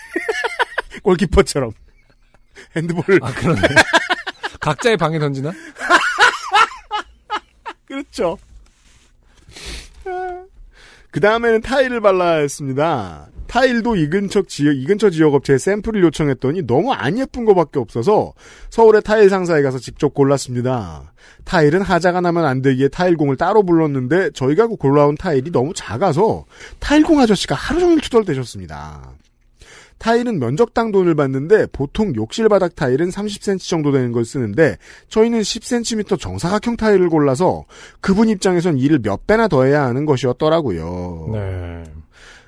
[1.02, 1.72] 골키퍼처럼
[2.76, 3.62] 핸드볼 아 그러네.
[4.60, 5.50] 각자의 방에 던지나?
[7.90, 8.38] 그렇죠.
[11.10, 13.26] 그 다음에는 타일을 발라야 했습니다.
[13.48, 18.32] 타일도 이 근처 지역, 이 근처 지역 업체에 샘플을 요청했더니 너무 안 예쁜 거밖에 없어서
[18.70, 21.12] 서울의 타일 상사에 가서 직접 골랐습니다.
[21.42, 26.44] 타일은 하자가 나면 안 되기에 타일공을 따로 불렀는데 저희가 골라온 타일이 너무 작아서
[26.78, 29.14] 타일공 아저씨가 하루 종일 투덜대셨습니다.
[30.00, 34.78] 타일은 면적당 돈을 받는데 보통 욕실 바닥 타일은 30cm 정도 되는 걸 쓰는데
[35.10, 37.64] 저희는 10cm 정사각형 타일을 골라서
[38.00, 41.28] 그분 입장에선 일을 몇 배나 더 해야 하는 것이었더라고요.
[41.34, 41.84] 네.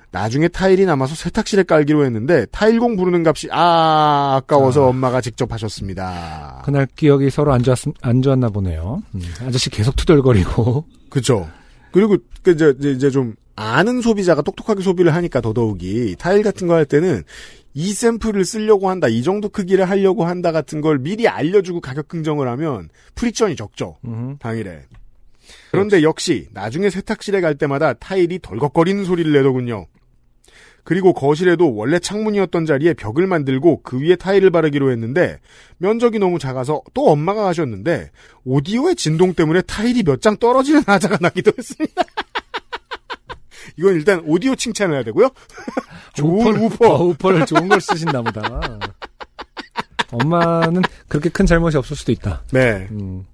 [0.09, 4.87] 나중에 타일이 남아서 세탁실에 깔기로 했는데 타일공 부르는 값이 아 아까워서 아.
[4.89, 6.61] 엄마가 직접 하셨습니다.
[6.65, 9.01] 그날 기억이 서로 안 좋았 안 좋았나 보네요.
[9.13, 10.85] 음, 아저씨 계속 투덜거리고.
[11.09, 11.47] 그죠.
[11.91, 16.73] 그리고 그 이제 이제- 이제 좀 아는 소비자가 똑똑하게 소비를 하니까 더더욱이 타일 같은 거
[16.73, 17.23] 할 때는
[17.75, 22.47] 이 샘플을 쓰려고 한다, 이 정도 크기를 하려고 한다 같은 걸 미리 알려주고 가격 흥정을
[22.47, 23.97] 하면 프리션이 적죠.
[24.05, 24.83] 음, 당일에.
[25.71, 29.87] 그런데 역시 나중에 세탁실에 갈 때마다 타일이 덜컥거리는 소리를 내더군요.
[30.85, 35.39] 그리고 거실에도 원래 창문이었던 자리에 벽을 만들고 그 위에 타일을 바르기로 했는데
[35.77, 38.11] 면적이 너무 작아서 또 엄마가 하셨는데
[38.43, 42.03] 오디오의 진동 때문에 타일이 몇 장 떨어지는 하자가 나기도 했습니다.
[43.77, 45.29] 이건 일단 오디오 칭찬을 해야 되고요.
[46.13, 46.87] 좋은 우퍼.
[46.87, 48.79] 어, 우퍼를 좋은 걸 쓰신다 보다.
[50.11, 52.43] 엄마는 그렇게 큰 잘못이 없을 수도 있다.
[52.51, 52.87] 네.
[52.91, 53.25] 음,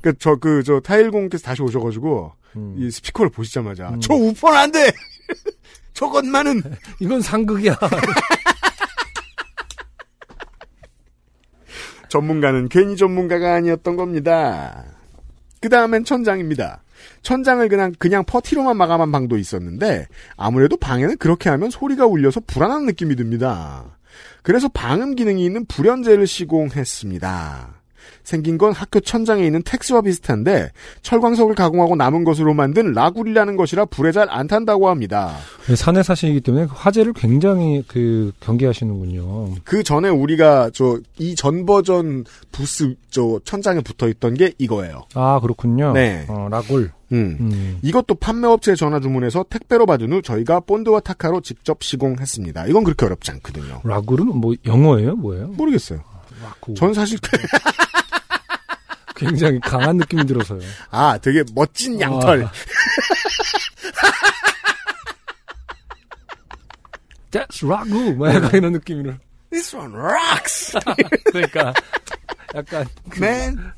[0.00, 2.74] 그, 저, 그, 저, 타일공께서 다시 오셔가지고, 음.
[2.78, 4.00] 이 스피커를 보시자마자, 음.
[4.00, 4.90] 저 우퍼는 안 돼!
[5.94, 6.62] 저것만은!
[7.00, 7.78] 이건 상극이야.
[12.08, 14.84] 전문가는 괜히 전문가가 아니었던 겁니다.
[15.60, 16.82] 그 다음엔 천장입니다.
[17.22, 20.06] 천장을 그냥, 그냥 퍼티로만 마감한 방도 있었는데,
[20.36, 23.96] 아무래도 방에는 그렇게 하면 소리가 울려서 불안한 느낌이 듭니다.
[24.42, 27.85] 그래서 방음 기능이 있는 불연재를 시공했습니다.
[28.24, 33.86] 생긴 건 학교 천장에 있는 텍스와 비슷한데, 철광석을 가공하고 남은 것으로 만든 rock wool이라는 것이라
[33.86, 35.36] 불에 잘 안 탄다고 합니다.
[35.74, 39.54] 산에 사시기 때문에 화재를 굉장히 그 경계하시는군요.
[39.64, 45.02] 그 전에 우리가 저, 이 전 버전 부스, 저, 천장에 붙어 있던 게 이거예요.
[45.14, 45.92] 아 그렇군요.
[45.92, 46.24] 네.
[46.28, 46.90] 어, 라굴.
[47.12, 47.36] 음.
[47.40, 47.78] 음.
[47.82, 52.66] 이것도 판매업체에 전화 주문해서 택배로 받은 후 저희가 본드와 타카로 직접 시공했습니다.
[52.66, 53.80] 이건 그렇게 어렵지 않거든요.
[53.84, 55.14] 라굴은 뭐 영어예요?
[55.16, 55.46] 뭐예요?
[55.48, 56.00] 모르겠어요.
[56.42, 56.74] 라굴.
[56.74, 57.18] 전 사실
[59.16, 60.60] 굉장히 강한 느낌이 들어서요.
[60.90, 62.44] 아 되게 멋진 양털.
[62.44, 62.52] 아.
[67.32, 68.12] That's 라구.
[68.12, 69.14] 뭐 약간 이런 느낌으로.
[69.50, 70.78] This one rocks,
[71.32, 71.72] 그러니까
[72.54, 73.72] 약간 man.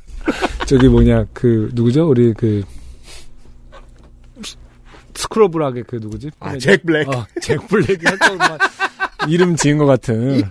[0.66, 2.08] 저기 뭐냐 그 누구죠?
[2.08, 2.64] 우리 그
[5.14, 6.30] 스크러블하게 그 누구지?
[6.38, 7.08] 아, 잭 블랙.
[7.08, 8.16] 어, 잭 블랙이 할
[9.28, 10.42] 이름 지은 것 같은.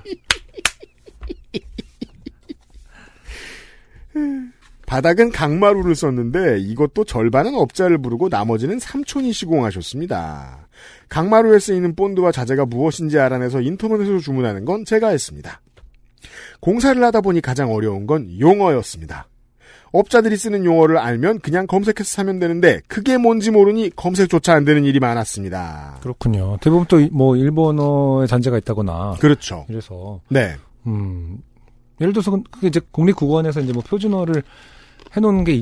[4.92, 10.68] 바닥은 강마루를 썼는데 이것도 절반은 업자를 부르고 나머지는 삼촌이 시공하셨습니다.
[11.10, 15.60] 강마루에 쓰이는 본드와 자재가 무엇인지 알아내서 인터넷에서 주문하는 건 제가 했습니다.
[16.62, 19.28] 공사를 하다 보니 가장 어려운 건 용어였습니다.
[19.92, 25.00] 업자들이 쓰는 용어를 알면 그냥 검색해서 사면 되는데 그게 뭔지 모르니 검색조차 안 되는 일이
[25.00, 25.98] 많았습니다.
[26.02, 26.58] 그렇군요.
[26.62, 29.66] 대부분 또 뭐 일본어의 잔재가 있다거나 그렇죠.
[29.70, 30.56] 이래서 네.
[30.86, 31.40] 음
[32.00, 34.44] 예를 들어서 그- 그게 이제 국립국어원에서 이제 뭐 표준어를
[35.16, 35.54] 해놓은 게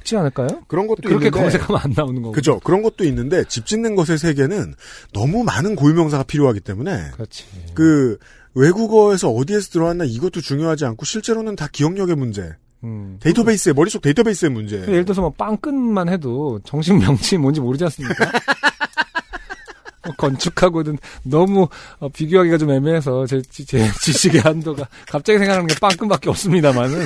[0.00, 0.48] 있지 않을까요?
[0.68, 2.32] 그런 것도 그렇게 있는데 검색하면 안 나오는 거고.
[2.32, 2.58] 그죠.
[2.60, 4.74] 그런 것도 있는데 집 짓는 것의 세계는
[5.12, 7.44] 너무 많은 고유명사가 필요하기 때문에 그렇지.
[7.74, 8.18] 그
[8.54, 13.16] 외국어에서 어디에서 들어왔나 이것도 중요하지 않고 실제로는 다 기억력의 문제, 음.
[13.22, 14.80] 데이터베이스의 머릿속 데이터베이스의 문제.
[14.82, 18.30] 예를 들어서 뭐 빵끈만 해도 정식 명칭이 뭔지 모르지 않습니까?
[20.06, 25.74] 뭐 건축하고는 너무 어, 비교하기가 좀 애매해서 제, 지- 제 지식의 한도가 갑자기 생각나는 게
[25.78, 27.04] 빵끈밖에 없습니다만은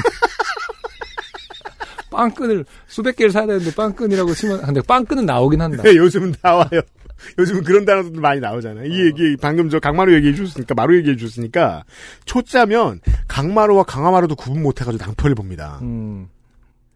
[2.14, 5.82] 빵끈을 수백 개를 사야 되는데 빵끈이라고 치면 근데 빵끈은 나오긴 한다.
[5.82, 6.80] 네, 요즘은 나와요.
[7.38, 8.86] 요즘은 그런 단어들도 많이 나오잖아요.
[8.86, 11.84] 이 얘기 방금 저 강마루 얘기해 주셨으니까 마루 얘기해 주셨으니까
[12.24, 15.78] 초짜면 강마루와 강화마루도 구분 못 해가지고 낭패를 봅니다.
[15.82, 16.28] 음,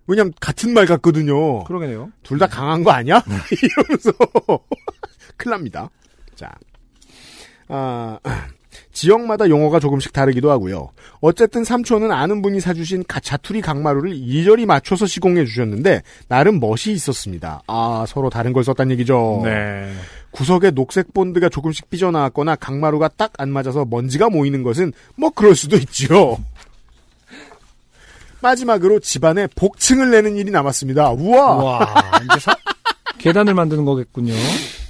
[0.06, 1.64] 왜냐면 같은 말 같거든요.
[1.64, 2.10] 그러겠네요.
[2.22, 3.22] 둘 다 강한 거 아니야?
[3.62, 4.12] 이러면서
[5.36, 5.90] 큰일 납니다.
[6.34, 6.50] 자,
[7.68, 8.18] 아,
[8.92, 10.90] 지역마다 용어가 조금씩 다르기도 하고요.
[11.20, 17.62] 어쨌든 삼촌은 아는 분이 사주신 가- 자투리 강마루를 이리저리 맞춰서 시공해 주셨는데 나름 멋이 있었습니다.
[17.66, 19.42] 아 서로 다른 걸 썼단 얘기죠.
[19.44, 19.92] 네.
[20.30, 25.76] 구석에 녹색 본드가 조금씩 삐져나왔거나 강마루가 딱 안 맞아서 먼지가 모이는 것은 뭐 그럴 수도
[25.76, 26.36] 있지요.
[28.40, 31.10] 마지막으로 집안에 복층을 내는 일이 남았습니다.
[31.10, 31.54] 우와!
[31.56, 32.56] 와, 이제 사-
[33.18, 34.32] 계단을 만드는 거겠군요.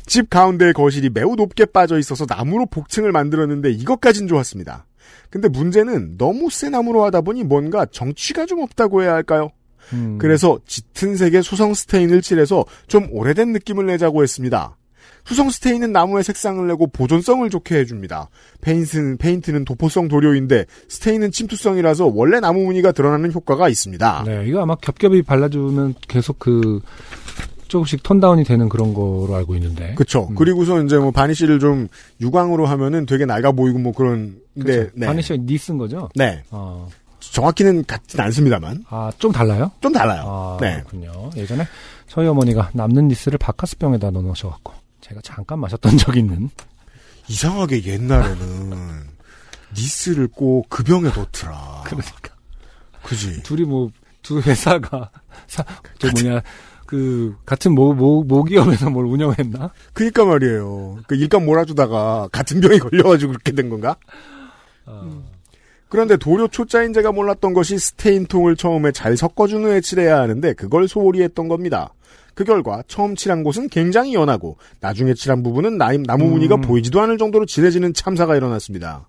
[0.08, 4.86] 집 가운데의 거실이 매우 높게 빠져 있어서 나무로 복층을 만들었는데 이것까진 좋았습니다.
[5.30, 9.50] 근데 문제는 너무 센 나무로 하다 보니 뭔가 정취가 좀 없다고 해야 할까요?
[9.92, 10.18] 음.
[10.18, 14.76] 그래서 짙은 색의 수성 스테인을 칠해서 좀 오래된 느낌을 내자고 했습니다.
[15.24, 18.30] 수성 스테인은 나무의 색상을 내고 보존성을 좋게 해줍니다.
[18.62, 24.24] 페인트는, 페인트는 도포성 도료인데 스테인은 침투성이라서 원래 나무 무늬가 드러나는 효과가 있습니다.
[24.26, 26.80] 네, 이거 아마 겹겹이 발라주면 계속 그
[27.68, 29.94] 조금씩 톤다운이 되는 그런 거로 알고 있는데.
[29.94, 30.26] 그쵸.
[30.30, 30.34] 음.
[30.34, 31.88] 그리고서 이제 뭐 바니쉬를 좀
[32.20, 35.06] 유광으로 하면은 되게 낡아 보이고 뭐 그런, 데 그렇죠.
[35.06, 36.08] 바니쉬가 니쓴 거죠?
[36.14, 36.42] 네.
[36.50, 36.88] 어.
[37.20, 38.84] 정확히는 같진 않습니다만.
[38.88, 39.70] 아, 좀 달라요?
[39.80, 40.22] 좀 달라요.
[40.26, 40.82] 아, 네.
[40.86, 41.30] 그렇군요.
[41.36, 41.66] 예전에
[42.06, 46.48] 저희 어머니가 남는 니스를 바카스병에다 넣어 놓으셔갖고 제가 잠깐 마셨던 적이 있는.
[47.28, 49.02] 이상하게 옛날에는
[49.76, 51.82] 니스를 꼭 그 병에 넣더라.
[51.86, 52.34] 그러니까.
[53.02, 53.42] 그지.
[53.42, 53.90] 둘이 뭐,
[54.22, 55.10] 두 회사가,
[55.46, 55.64] 사,
[55.98, 56.40] 저 뭐냐,
[56.88, 59.72] 그, 같은 모, 모, 모기업에서 뭘 운영했나?
[59.92, 61.00] 그니까 말이에요.
[61.06, 63.96] 그 일감 몰아주다가 같은 병에 걸려가지고 그렇게 된 건가?
[64.86, 65.22] 어,
[65.90, 71.20] 그런데 도료 초짜인 제가 몰랐던 것이 스테인통을 처음에 잘 섞어준 후에 칠해야 하는데 그걸 소홀히
[71.20, 71.92] 했던 겁니다.
[72.34, 76.62] 그 결과 처음 칠한 곳은 굉장히 연하고 나중에 칠한 부분은 나- 나무 무늬가 음.
[76.62, 79.06] 보이지도 않을 정도로 진해지는 참사가 일어났습니다.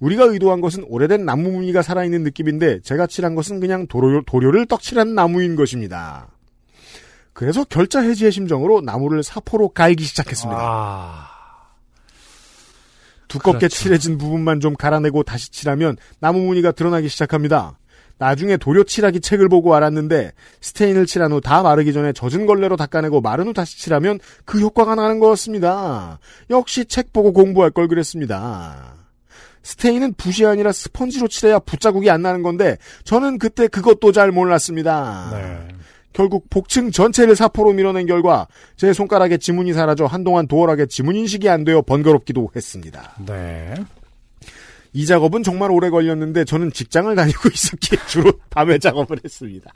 [0.00, 5.14] 우리가 의도한 것은 오래된 나무 무늬가 살아있는 느낌인데 제가 칠한 것은 그냥 도료, 도료를 떡칠한
[5.14, 6.26] 나무인 것입니다.
[7.32, 10.60] 그래서 결자 해지의 심정으로 나무를 사포로 갈기 시작했습니다.
[10.62, 11.28] 아,
[13.28, 13.76] 두껍게 그렇죠.
[13.76, 17.78] 칠해진 부분만 좀 갈아내고 다시 칠하면 나무 무늬가 드러나기 시작합니다.
[18.18, 23.20] 나중에 도료 칠하기 책을 보고 알았는데 스테인을 칠한 후 다 마르기 전에 젖은 걸레로 닦아내고
[23.20, 26.18] 마른 후 다시 칠하면 그 효과가 나는 거였습니다.
[26.50, 28.94] 역시 책 보고 공부할 걸 그랬습니다.
[29.64, 35.30] 스테인은 붓이 아니라 스펀지로 칠해야 붓자국이 안 나는 건데 저는 그때 그것도 잘 몰랐습니다.
[35.32, 35.68] 네.
[36.12, 38.46] 결국 복층 전체를 사포로 밀어낸 결과
[38.76, 43.16] 제 손가락에 지문이 사라져 한동안 도어락에 지문 인식이 안 되어 번거롭기도 했습니다.
[43.26, 43.74] 네.
[44.94, 49.70] 이 작업은 정말 오래 걸렸는데 저는 직장을 다니고 있었기에 주로 밤에 작업을 했습니다.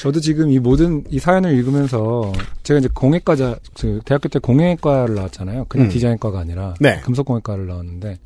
[0.00, 5.66] 저도 지금 이 모든 이 사연을 읽으면서 제가 이제 공예과자 그 대학교 때 공예과를 나왔잖아요.
[5.68, 5.90] 그냥 음.
[5.90, 7.00] 디자인과가 아니라 네.
[7.00, 8.18] 금속공예과를 나왔는데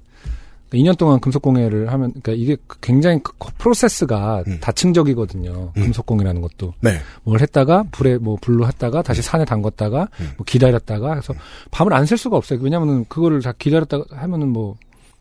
[0.73, 4.59] 2년 동안 금속공예를 하면 그러니까 이게 굉장히 그 프로세스가 음.
[4.61, 5.73] 다층적이거든요.
[5.77, 5.83] 음.
[5.83, 6.99] 금속공이라는 것도 네.
[7.23, 10.31] 뭘 했다가 불에 뭐 불로 했다가 다시 산에 담궜다가 음.
[10.37, 11.35] 뭐 기다렸다가 해서
[11.71, 12.59] 밤을 안셀 수가 없어요.
[12.63, 14.77] 왜냐면은 그거를 다 기다렸다가 하면은 뭐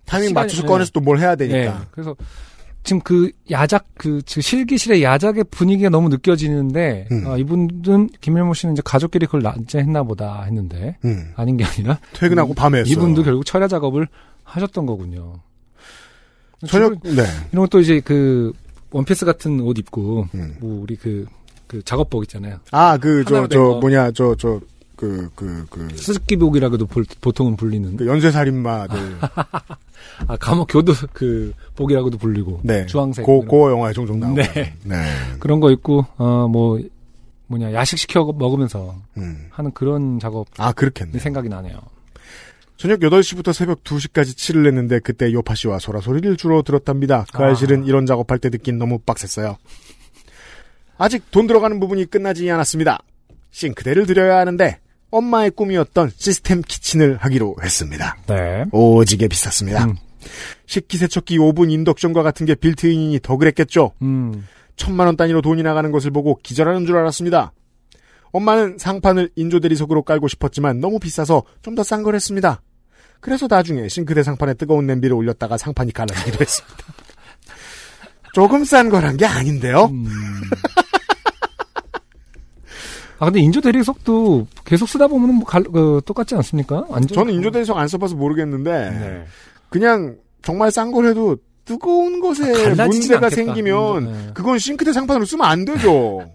[0.06, 0.68] 타이밍 시간이- 맞춰서 네.
[0.68, 1.58] 꺼내서 또뭘 해야 되니까.
[1.58, 1.86] 네.
[1.92, 2.16] 그래서
[2.84, 7.24] 지금 그 야작 그 지금 실기실의 야작의 분위기가 너무 느껴지는데 음.
[7.28, 11.32] 아, 이분은 김일모 씨는 이제 가족끼리 그걸 낮에 했나 보다 했는데 음.
[11.36, 12.92] 아닌 게 아니라 퇴근하고 밤에 했어요.
[12.94, 14.08] 이분도 결국 철야 작업을
[14.46, 15.42] 하셨던 거군요.
[16.68, 17.24] 저녁 네.
[17.52, 18.54] 이런 것도 이제 그
[18.92, 20.56] 원피스 같은 옷 입고 음.
[20.62, 21.26] 뭐 우리 그
[21.68, 22.58] 그 작업복 있잖아요.
[22.72, 23.60] 아, 그, 저, 저.
[23.82, 24.60] 뭐냐, 저, 저,
[24.96, 28.98] 그, 그, 그, 스즈키복이라고도 볼- 보통은 불리는 그 연쇄살인마들.
[30.28, 32.86] 아 감옥 교도 그 복이라고도 불리고 네.
[32.86, 34.36] 주황색 고, 그런 고 영화에 종종 나오고.
[34.42, 34.74] 네.
[34.84, 34.96] 네.
[35.40, 36.80] 그런 거 있고 어뭐
[37.48, 39.48] 뭐냐 야식 시켜 먹으면서 음.
[39.50, 41.20] 하는 그런 작업이 아, 그렇겠네.
[41.20, 41.80] 생각이 나네요.
[42.78, 47.26] 저녁 8시부터 새벽 2시까지 칠을 했는데 그때 요파 씨와 소라 소리를 주로 들었답니다.
[47.34, 47.48] 그 아.
[47.48, 49.58] 알실은 이런 작업할 때 듣긴 너무 빡셌어요.
[50.98, 53.00] 아직 돈 들어가는 부분이 끝나지 않았습니다.
[53.52, 54.80] 싱크대를 들여야 하는데
[55.12, 58.18] 엄마의 꿈이었던 시스템 키친을 하기로 했습니다.
[58.28, 58.66] 네.
[58.72, 59.86] 오지게 비쌌습니다.
[59.86, 59.96] 음.
[60.66, 63.94] 식기세척기 오븐 인덕션과 같은 게 빌트인이니 더 그랬겠죠.
[64.02, 64.48] 음.
[64.76, 67.54] 천만 원 단위로 돈이 나가는 것을 보고 기절하는 줄 알았습니다.
[68.36, 72.62] 엄마는 상판을 인조대리석으로 깔고 싶었지만 너무 비싸서 좀 더 싼 걸 했습니다.
[73.22, 76.78] 그래서 나중에 싱크대 상판에 뜨거운 냄비를 올렸다가 상판이 갈라지기도 했습니다.
[78.34, 79.86] 조금 싼 거란 게 아닌데요.
[79.86, 80.06] 음.
[83.20, 86.84] 아 근데 인조 대리석도 계속 쓰다 보면 뭐 갈, 그, 똑같지 않습니까?
[86.90, 89.26] 완전 저는 인조 대리석 안 써봐서 모르겠는데 네.
[89.70, 93.30] 그냥 정말 싼 걸 해도 뜨거운 것에 갈라지진 문제가 않겠다.
[93.30, 94.32] 생기면 네.
[94.34, 96.30] 그건 싱크대 상판으로 쓰면 안 되죠.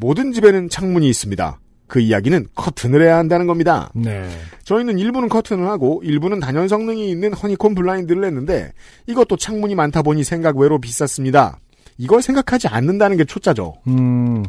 [0.00, 1.60] 모든 집에는 창문이 있습니다.
[1.86, 3.90] 그 이야기는 커튼을 해야 한다는 겁니다.
[3.94, 4.28] 네.
[4.64, 8.72] 저희는 일부는 커튼을 하고 일부는 단연 성능이 있는 허니콤 블라인드를 냈는데
[9.06, 11.58] 이것도 창문이 많다 보니 생각 외로 비쌌습니다.
[11.98, 13.74] 이걸 생각하지 않는다는 게 초짜죠.
[13.88, 14.44] 음.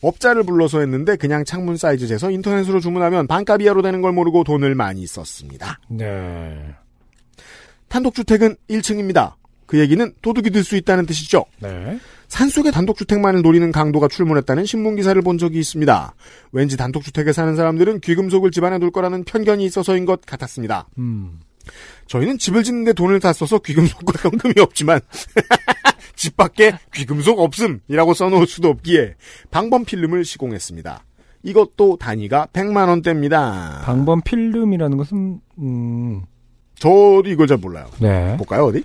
[0.00, 4.74] 업자를 불러서 했는데 그냥 창문 사이즈 재서 인터넷으로 주문하면 반값 이하로 되는 걸 모르고 돈을
[4.74, 5.80] 많이 썼습니다.
[5.88, 6.56] 네.
[7.88, 9.34] 단독주택은 1층입니다.
[9.66, 11.44] 그 얘기는 도둑이 들 수 있다는 뜻이죠.
[11.60, 11.98] 네.
[12.28, 16.14] 산속에 단독주택만을 노리는 강도가 출몰했다는 신문기사를 본 적이 있습니다.
[16.52, 20.88] 왠지 단독주택에 사는 사람들은 귀금속을 집안에 둘 거라는 편견이 있어서인 것 같았습니다.
[20.98, 21.40] 음.
[22.06, 25.00] 저희는 집을 짓는데 돈을 다 써서 귀금속과 현금이 없지만
[26.16, 29.14] 집 밖에 귀금속 없음이라고 써놓을 수도 없기에
[29.50, 31.04] 방범 필름을 시공했습니다.
[31.44, 33.82] 이것도 단위가 100만 원대입니다.
[33.84, 36.22] 방범 필름이라는 것은 음.
[36.78, 37.86] 저도 이걸 잘 몰라요.
[38.00, 38.36] 네.
[38.36, 38.84] 볼까요 어디?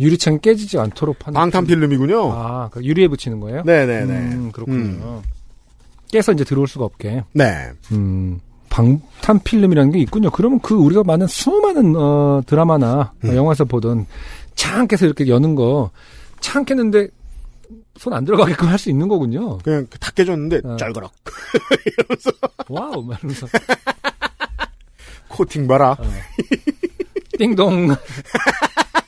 [0.00, 2.32] 유리창이 깨지지 않도록 파는 방탄 필름이군요.
[2.32, 3.62] 아, 그 유리에 붙이는 거예요?
[3.64, 4.12] 네네네.
[4.14, 5.22] 음, 그렇군요.
[6.10, 7.24] 깨서 이제 들어올 수가 없게.
[7.32, 7.70] 네.
[7.92, 8.40] 음.
[8.70, 10.30] 방탄 필름이라는 게 있군요.
[10.30, 13.34] 그러면 그 우리가 많은 수많은 어, 드라마나 음.
[13.36, 14.06] 영화에서 보던
[14.54, 15.90] 창 깨서 이렇게 여는 거
[16.40, 17.08] 창 깼는데
[17.98, 19.58] 손 안 들어가게끔 할 수 있는 거군요.
[19.58, 20.76] 그냥 다 깨졌는데 어.
[20.76, 21.12] 짤거락
[22.68, 23.46] 와우, 말면서
[25.28, 25.96] 코팅 봐라.
[27.38, 27.94] 띵동.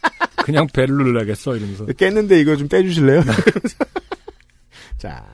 [0.44, 1.86] 그냥 배를 눌러야겠어 이러면서.
[1.86, 3.22] 깼는데 이거 좀 떼주실래요?
[4.98, 5.24] 자.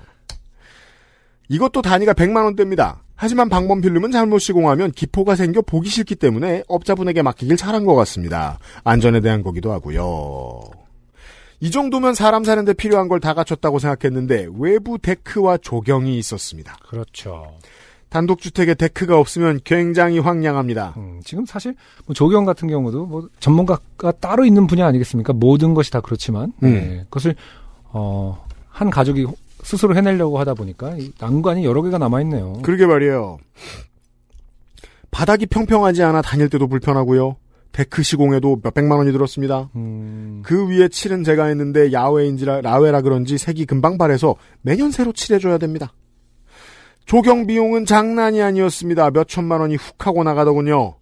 [1.48, 3.02] 이것도 단위가 100만 원대입니다.
[3.16, 8.60] 하지만 방범 필름은 잘못 시공하면 기포가 생겨 보기 싫기 때문에 업자분에게 맡기길 잘한 것 같습니다.
[8.84, 10.60] 안전에 대한 거기도 하고요.
[11.58, 16.76] 이 정도면 사람 사는데 필요한 걸 다 갖췄다고 생각했는데 외부 데크와 조경이 있었습니다.
[16.88, 17.52] 그렇죠.
[18.10, 20.94] 단독주택에 데크가 없으면 굉장히 황량합니다.
[20.96, 21.74] 음, 지금 사실
[22.06, 25.32] 뭐 조경 같은 경우도 뭐 전문가가 따로 있는 분야 아니겠습니까?
[25.32, 26.72] 모든 것이 다 그렇지만 음.
[26.72, 27.36] 네, 그것을
[27.84, 29.26] 어, 한 가족이
[29.62, 32.54] 스스로 해내려고 하다 보니까 이 난관이 여러 개가 남아 있네요.
[32.62, 33.38] 그러게 말이에요.
[35.10, 37.36] 바닥이 평평하지 않아 다닐 때도 불편하고요.
[37.72, 39.70] 데크 시공에도 몇백만 원이 들었습니다.
[39.76, 45.58] 음, 그 위에 칠은 제가 했는데 야외인지라 라외라 그런지 색이 금방 발해서 매년 새로 칠해줘야
[45.58, 45.92] 됩니다.
[47.10, 49.10] 조경 비용은 장난이 아니었습니다.
[49.10, 50.94] 몇 천만 원이 훅 하고 나가더군요.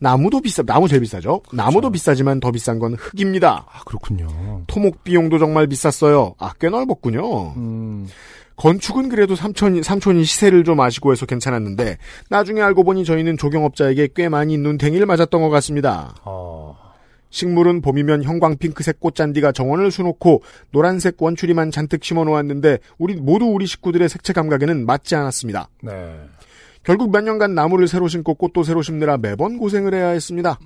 [0.00, 1.42] 나무도 비싸, 나무 제일 비싸죠?
[1.52, 3.64] 나무도 비싸지만 더 비싼 건 흙입니다.
[3.72, 4.26] 아 그렇군요.
[4.66, 6.34] 토목 비용도 정말 비쌌어요.
[6.40, 7.52] 아, 꽤 넓었군요.
[7.54, 8.08] 음,
[8.56, 11.98] 건축은 그래도 삼촌이, 삼촌이 시세를 좀 아시고 해서 괜찮았는데,
[12.30, 16.16] 나중에 알고 보니 저희는 조경업자에게 꽤 많이 눈탱이를 맞았던 것 같습니다.
[16.24, 16.76] 어,
[17.34, 23.66] 식물은 봄이면 형광 핑크색 꽃잔디가 정원을 수놓고 노란색 원추리만 잔뜩 심어 놓았는데 우리 모두 우리
[23.66, 25.68] 식구들의 색채 감각에는 맞지 않았습니다.
[25.82, 25.92] 네.
[26.84, 30.60] 결국 몇 년간 나무를 새로 심고 꽃도 새로 심느라 매번 고생을 해야 했습니다.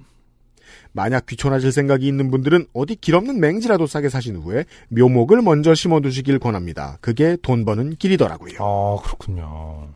[0.92, 6.38] 만약 귀촌하실 생각이 있는 분들은 어디 길 없는 맹지라도 싸게 사신 후에 묘목을 먼저 심어두시길
[6.38, 6.98] 권합니다.
[7.00, 8.58] 그게 돈 버는 길이더라고요.
[8.58, 9.88] 아 그렇군요.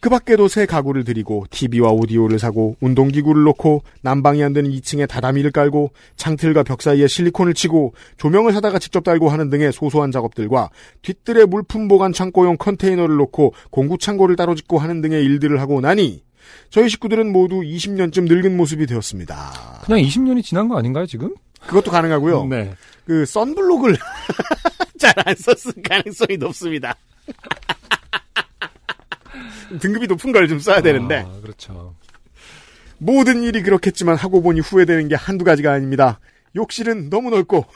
[0.00, 5.50] 그 밖에도 새 가구를 들이고 TV와 오디오를 사고 운동기구를 놓고 난방이 안 되는 2층에 다다미를
[5.50, 10.70] 깔고 창틀과 벽 사이에 실리콘을 치고 조명을 사다가 직접 달고 하는 등의 소소한 작업들과
[11.02, 16.22] 뒷뜰에 물품 보관 창고용 컨테이너를 놓고 공구 창고를 따로 짓고 하는 등의 일들을 하고 나니
[16.70, 19.82] 저희 식구들은 모두 20년쯤 늙은 모습이 되었습니다.
[19.84, 21.34] 그냥 20년이 지난 거 아닌가요 지금?
[21.66, 22.46] 그것도 가능하고요.
[22.48, 22.72] 네.
[23.04, 23.96] 그 선블록을
[24.98, 26.94] 잘 안 썼을 가능성이 높습니다.
[29.78, 31.94] 등급이 높은 걸 좀 써야 되는데 아, 그렇죠.
[32.98, 36.20] 모든 일이 그렇겠지만 하고 보니 후회되는 게 한두 가지가 아닙니다.
[36.56, 37.64] 욕실은 너무 넓고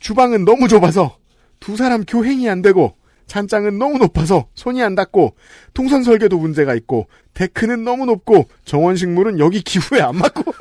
[0.00, 1.18] 주방은 너무 좁아서
[1.60, 2.96] 두 사람 교행이 안 되고
[3.26, 5.34] 찬장은 너무 높아서 손이 안 닿고
[5.72, 10.52] 통선 설계도 문제가 있고 데크는 너무 높고 정원 식물은 여기 기후에 안 맞고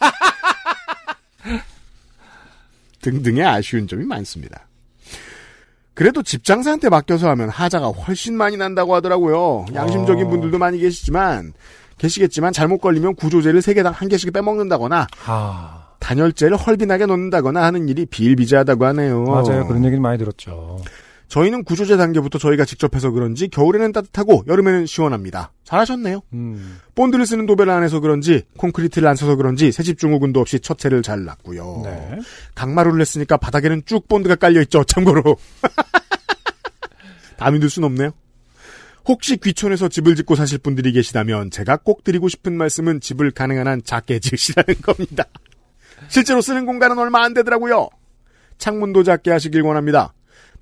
[3.02, 4.66] 등등의 아쉬운 점이 많습니다.
[5.94, 9.66] 그래도 집 장사한테 맡겨서 하면 하자가 훨씬 많이 난다고 하더라고요.
[9.74, 10.30] 양심적인 어.
[10.30, 11.52] 분들도 많이 계시지만
[11.98, 18.06] 계시겠지만 잘못 걸리면 구조제를 세 개당 한 개씩 빼먹는다거나 아 단열재를 헐빈하게 놓는다거나 하는 일이
[18.06, 19.24] 비일비재하다고 하네요.
[19.24, 19.66] 맞아요.
[19.66, 20.80] 그런 얘기는 많이 들었죠.
[21.32, 25.50] 저희는 구조제 단계부터 저희가 직접 해서 그런지 겨울에는 따뜻하고 여름에는 시원합니다.
[25.64, 26.20] 잘하셨네요.
[26.34, 26.78] 음.
[26.94, 31.00] 본드를 쓰는 도배를 안 해서 그런지 콘크리트를 안 써서 그런지 새집 증후군도 없이 첫 채를
[31.00, 31.80] 잘 놨고요.
[31.84, 32.18] 네.
[32.54, 34.84] 강마루를 했으니까 바닥에는 쭉 본드가 깔려 있죠.
[34.84, 35.38] 참고로
[37.38, 38.10] 다 믿을 순 없네요.
[39.06, 43.80] 혹시 귀촌에서 집을 짓고 사실 분들이 계시다면 제가 꼭 드리고 싶은 말씀은 집을 가능한 한
[43.82, 45.24] 작게 지으시라는 겁니다.
[46.08, 47.88] 실제로 쓰는 공간은 얼마 안 되더라고요.
[48.58, 50.12] 창문도 작게 하시길 원합니다.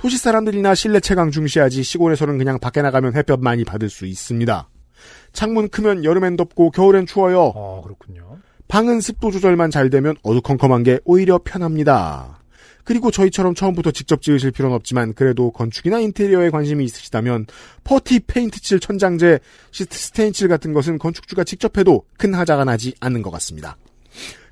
[0.01, 4.71] 도시 사람들이나 실내 채광 중시하지 시골에서는 그냥 밖에 나가면 햇볕 많이 받을 수 있습니다.
[5.35, 7.53] 창문 크면 여름엔 덥고 겨울엔 추워요.
[7.55, 8.39] 어, 그렇군요.
[8.67, 12.41] 방은 습도 조절만 잘 되면 어두컴컴한 게 오히려 편합니다.
[12.83, 17.47] 그리고 저희처럼 처음부터 직접 지으실 필요는 없지만 그래도 건축이나 인테리어에 관심이 있으시다면
[17.85, 18.81] 퍼티 페인트칠
[19.71, 23.77] 시트 스테인칠 같은 것은 건축주가 직접 해도 큰 하자가 나지 않는 것 같습니다.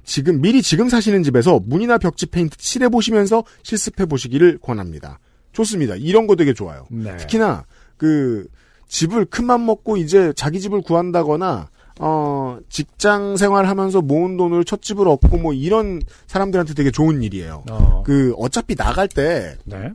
[0.05, 5.19] 지금 미리 지금 사시는 집에서 문이나 벽지 페인트 칠해 보시면서 실습해 보시기를 권합니다.
[5.59, 5.97] 좋습니다.
[5.97, 6.87] 이런 거 되게 좋아요.
[6.89, 7.17] 네.
[7.17, 7.65] 특히나
[7.97, 8.47] 그
[8.87, 11.69] 집을 큰맘 먹고 이제 자기 집을 구한다거나
[12.01, 17.65] 어 직장 생활하면서 모은 돈을 첫 집을 얻고 뭐 이런 사람들한테 되게 좋은 일이에요.
[17.71, 18.05] 어.
[18.07, 19.93] 그 어차피 나갈 때 네.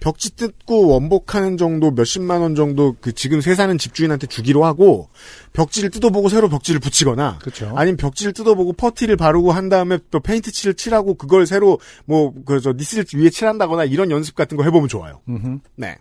[0.00, 5.08] 저 벽지 뜯고 원복하는 정도 몇십만 원 정도 그 지금 새 사는 집주인한테 주기로 하고
[5.52, 7.72] 벽지를 뜯어보고 새로 벽지를 붙이거나 그렇죠.
[7.76, 12.72] 아니면 벽지를 뜯어보고 퍼티를 바르고 한 다음에 또 페인트 칠을 칠하고 그걸 새로 뭐 그저
[12.72, 15.20] 니스를 위에 칠한다거나 이런 연습 같은 거 해보면 좋아요.
[15.28, 15.58] 음흠.
[15.76, 15.96] 네.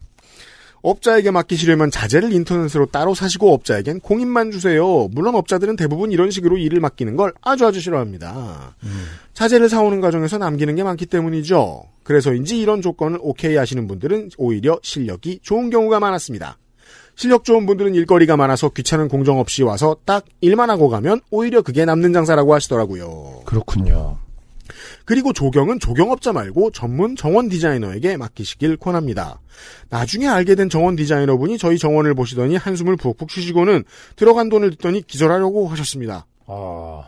[0.85, 5.07] 업자에게 맡기시려면 자재를 인터넷으로 따로 사시고 업자에겐 공인만 주세요.
[5.11, 8.75] 물론 업자들은 대부분 이런 식으로 일을 맡기는 걸 아주 아주 싫어합니다.
[9.33, 11.83] 자재를 사오는 과정에서 남기는 게 많기 때문이죠.
[12.03, 16.59] 그래서인지 이런 조건을 오케이 하시는 분들은 오히려 실력이 좋은 경우가 많았습니다.
[17.15, 21.85] 실력 좋은 분들은 일거리가 많아서 귀찮은 공정 없이 와서 딱 일만 하고 가면 오히려 그게
[21.85, 23.41] 남는 장사라고 하시더라고요.
[23.45, 24.17] 그렇군요.
[25.05, 29.39] 그리고 조경은 조경업자 말고 전문 정원 디자이너에게 맡기시길 권합니다.
[29.89, 33.83] 나중에 알게 된 정원 디자이너분이 저희 정원을 보시더니 한숨을 푹푹 쉬시고는
[34.15, 36.25] 들어간 돈을 듣더니 기절하려고 하셨습니다.
[36.47, 37.03] 아,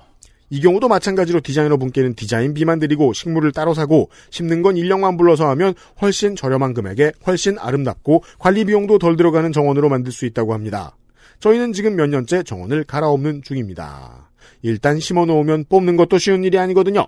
[0.49, 6.35] 이 경우도 마찬가지로 디자이너분께는 디자인비만 드리고 식물을 따로 사고 심는 건 인력만 불러서 하면 훨씬
[6.35, 10.95] 저렴한 금액에 훨씬 아름답고 관리 비용도 덜 들어가는 정원으로 만들 수 있다고 합니다.
[11.39, 14.29] 저희는 지금 몇 년째 정원을 갈아엎는 중입니다.
[14.61, 17.07] 일단 심어놓으면 뽑는 것도 쉬운 일이 아니거든요.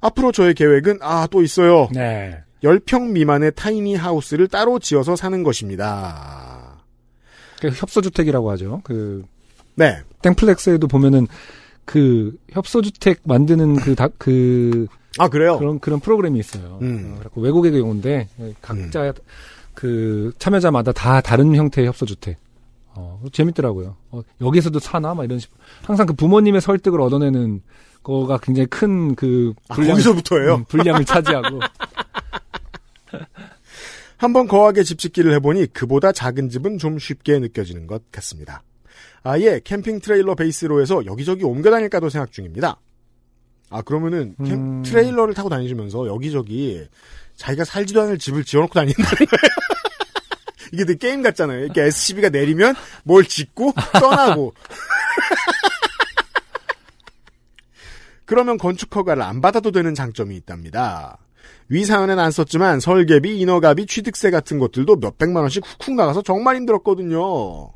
[0.00, 1.88] 앞으로 저의 계획은 아 또 있어요.
[1.92, 2.38] 네.
[2.62, 6.78] 10평 미만의 타이니 하우스를 따로 지어서 사는 것입니다.
[7.60, 8.80] 그 협소주택이라고 하죠.
[8.84, 9.24] 그
[9.74, 9.98] 네.
[10.22, 11.26] 땡플렉스에도 보면은
[11.84, 15.58] 그 협소주택 만드는 그 다, 그아 그래요?
[15.58, 16.78] 그런 그런 프로그램이 있어요.
[16.82, 17.18] 음.
[17.24, 18.28] 어, 외국의 경우인데
[18.60, 19.12] 각자
[19.74, 22.36] 그 참여자마다 다 다른 형태의 협소주택.
[22.94, 23.94] 어, 재밌더라고요.
[24.10, 25.14] 어, 여기서도 사나?
[25.14, 25.56] 막 이런 식으로.
[25.84, 27.62] 항상 그 부모님의 설득을 얻어내는
[28.08, 30.54] 거가 굉장히 큰그 아, 거기서부터예요?
[30.56, 31.60] 음, 분량을 차지하고.
[34.16, 38.62] 한번 거하게 집 짓기를 해보니 그보다 작은 집은 좀 쉽게 느껴지는 것 같습니다.
[39.22, 42.80] 아예 캠핑 트레일러 베이스로 해서 여기저기 옮겨 다닐까도 생각 중입니다.
[43.70, 44.82] 아 그러면은 캠- 음.
[44.82, 46.82] 트레일러를 타고 다니시면서 여기저기
[47.36, 49.28] 자기가 살지도 않을 집을 지어놓고 다닌다는 거예요.
[50.72, 51.64] 이게 되게 게임 같잖아요.
[51.64, 54.54] 이렇게 SCV가 내리면 뭘 짓고 떠나고.
[58.28, 61.16] 그러면 건축 허가를 안 받아도 되는 장점이 있답니다.
[61.70, 67.72] 위 사연엔 안 썼지만 설계비, 인허가비, 취득세 같은 것들도 몇백만 원씩 훅훅 나가서 정말 힘들었거든요.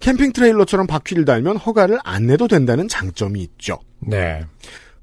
[0.00, 3.78] 캠핑 트레일러처럼 바퀴를 달면 허가를 안 내도 된다는 장점이 있죠.
[4.00, 4.44] 네.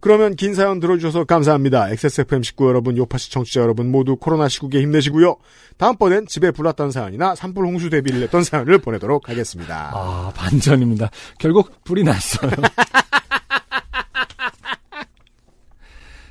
[0.02, 1.90] 그러면 긴 사연 들어주셔서 감사합니다.
[1.92, 5.38] XSFM 식구 여러분, 요파시 청취자 여러분 모두 코로나 시국에 힘내시고요.
[5.78, 9.92] 다음번엔 집에 불났던 사연이나 산불 홍수 대비를 했던 사연을 보내도록 하겠습니다.
[9.94, 11.10] 아, 반전입니다.
[11.38, 12.52] 결국 불이 났어요.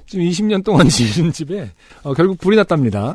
[0.08, 1.70] 지금 20년 동안 지은 집에
[2.02, 3.14] 어, 결국 불이 났답니다.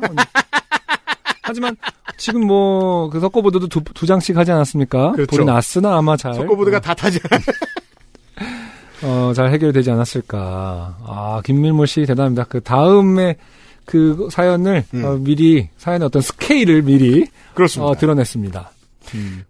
[1.42, 1.76] 하지만
[2.16, 5.12] 지금 뭐 그 석고보드도 두, 두 장씩 하지 않았습니까?
[5.12, 5.30] 그렇죠.
[5.36, 7.20] 불이 났으나 아마 잘 석고보드가 다 타지.
[9.02, 10.96] 어, 잘 해결되지 않았을까.
[11.06, 12.44] 아, 김밀모 씨 대단합니다.
[12.44, 13.36] 그 다음에
[13.84, 15.04] 그 사연을 음.
[15.04, 17.90] 어, 미리 사연의 어떤 스케일을 미리 그렇습니다.
[17.90, 18.70] 어, 드러냈습니다.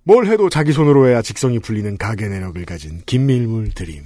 [0.03, 4.03] 뭘 해도 자기 손으로 해야 직성이 풀리는 가게 내력을 가진 김밀물 드림.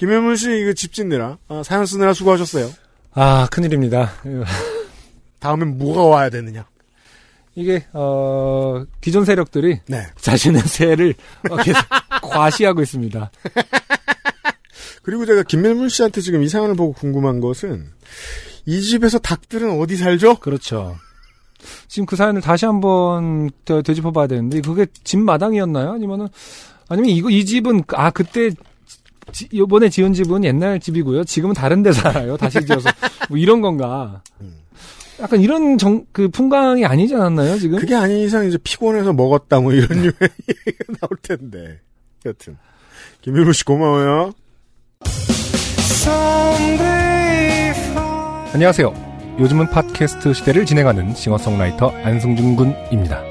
[0.00, 2.70] 김밀물 씨 이거 집 짓느라 아, 사연 쓰느라 수고하셨어요.
[3.12, 4.10] 아, 큰일입니다.
[5.40, 6.64] 다음엔 뭐가 와야 되느냐?
[7.54, 10.06] 이게 어, 기존 세력들이 네.
[10.18, 11.12] 자신의 세를
[11.50, 11.82] 어, 계속
[12.22, 13.30] 과시하고 있습니다.
[15.02, 17.84] 그리고 제가 김밀물 씨한테 지금 이 사연을 보고 궁금한 것은
[18.64, 20.36] 이 집에서 닭들은 어디 살죠?
[20.36, 20.96] 그렇죠.
[21.88, 25.92] 지금 그 사연을 다시 한번 되- 되짚어봐야 되는데 그게 집 마당이었나요?
[25.92, 26.28] 아니면은
[26.88, 28.50] 아니면 이거 이 집은 아 그때
[29.30, 31.24] 지, 이번에 지은 집은 옛날 집이고요.
[31.24, 32.36] 지금은 다른 데 살아요.
[32.36, 32.90] 다시 지어서
[33.28, 34.22] 뭐 이런 건가?
[35.20, 37.78] 약간 이런 정, 그 풍광이 아니지 않았나요, 지금?
[37.78, 40.12] 그게 아닌 이상 이제 피곤해서 먹었다 뭐 이런 류의
[40.48, 41.80] 얘기가 나올 텐데.
[42.26, 42.56] 여튼
[43.22, 44.32] 김일무 씨 고마워요.
[48.52, 49.36] 안녕하세요.
[49.38, 53.22] 요즘은 팟캐스트 시대를 진행하는 싱어송라이터 안승준 군입니다.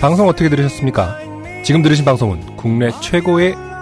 [0.00, 1.18] 방송 어떻게 들으셨습니까?
[1.64, 3.54] 지금 들으신 방송은 국내 최고의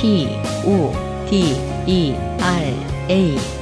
[0.00, 0.28] P,
[0.64, 0.92] O,
[1.28, 1.56] D,
[1.88, 2.72] E, R,
[3.10, 3.57] A.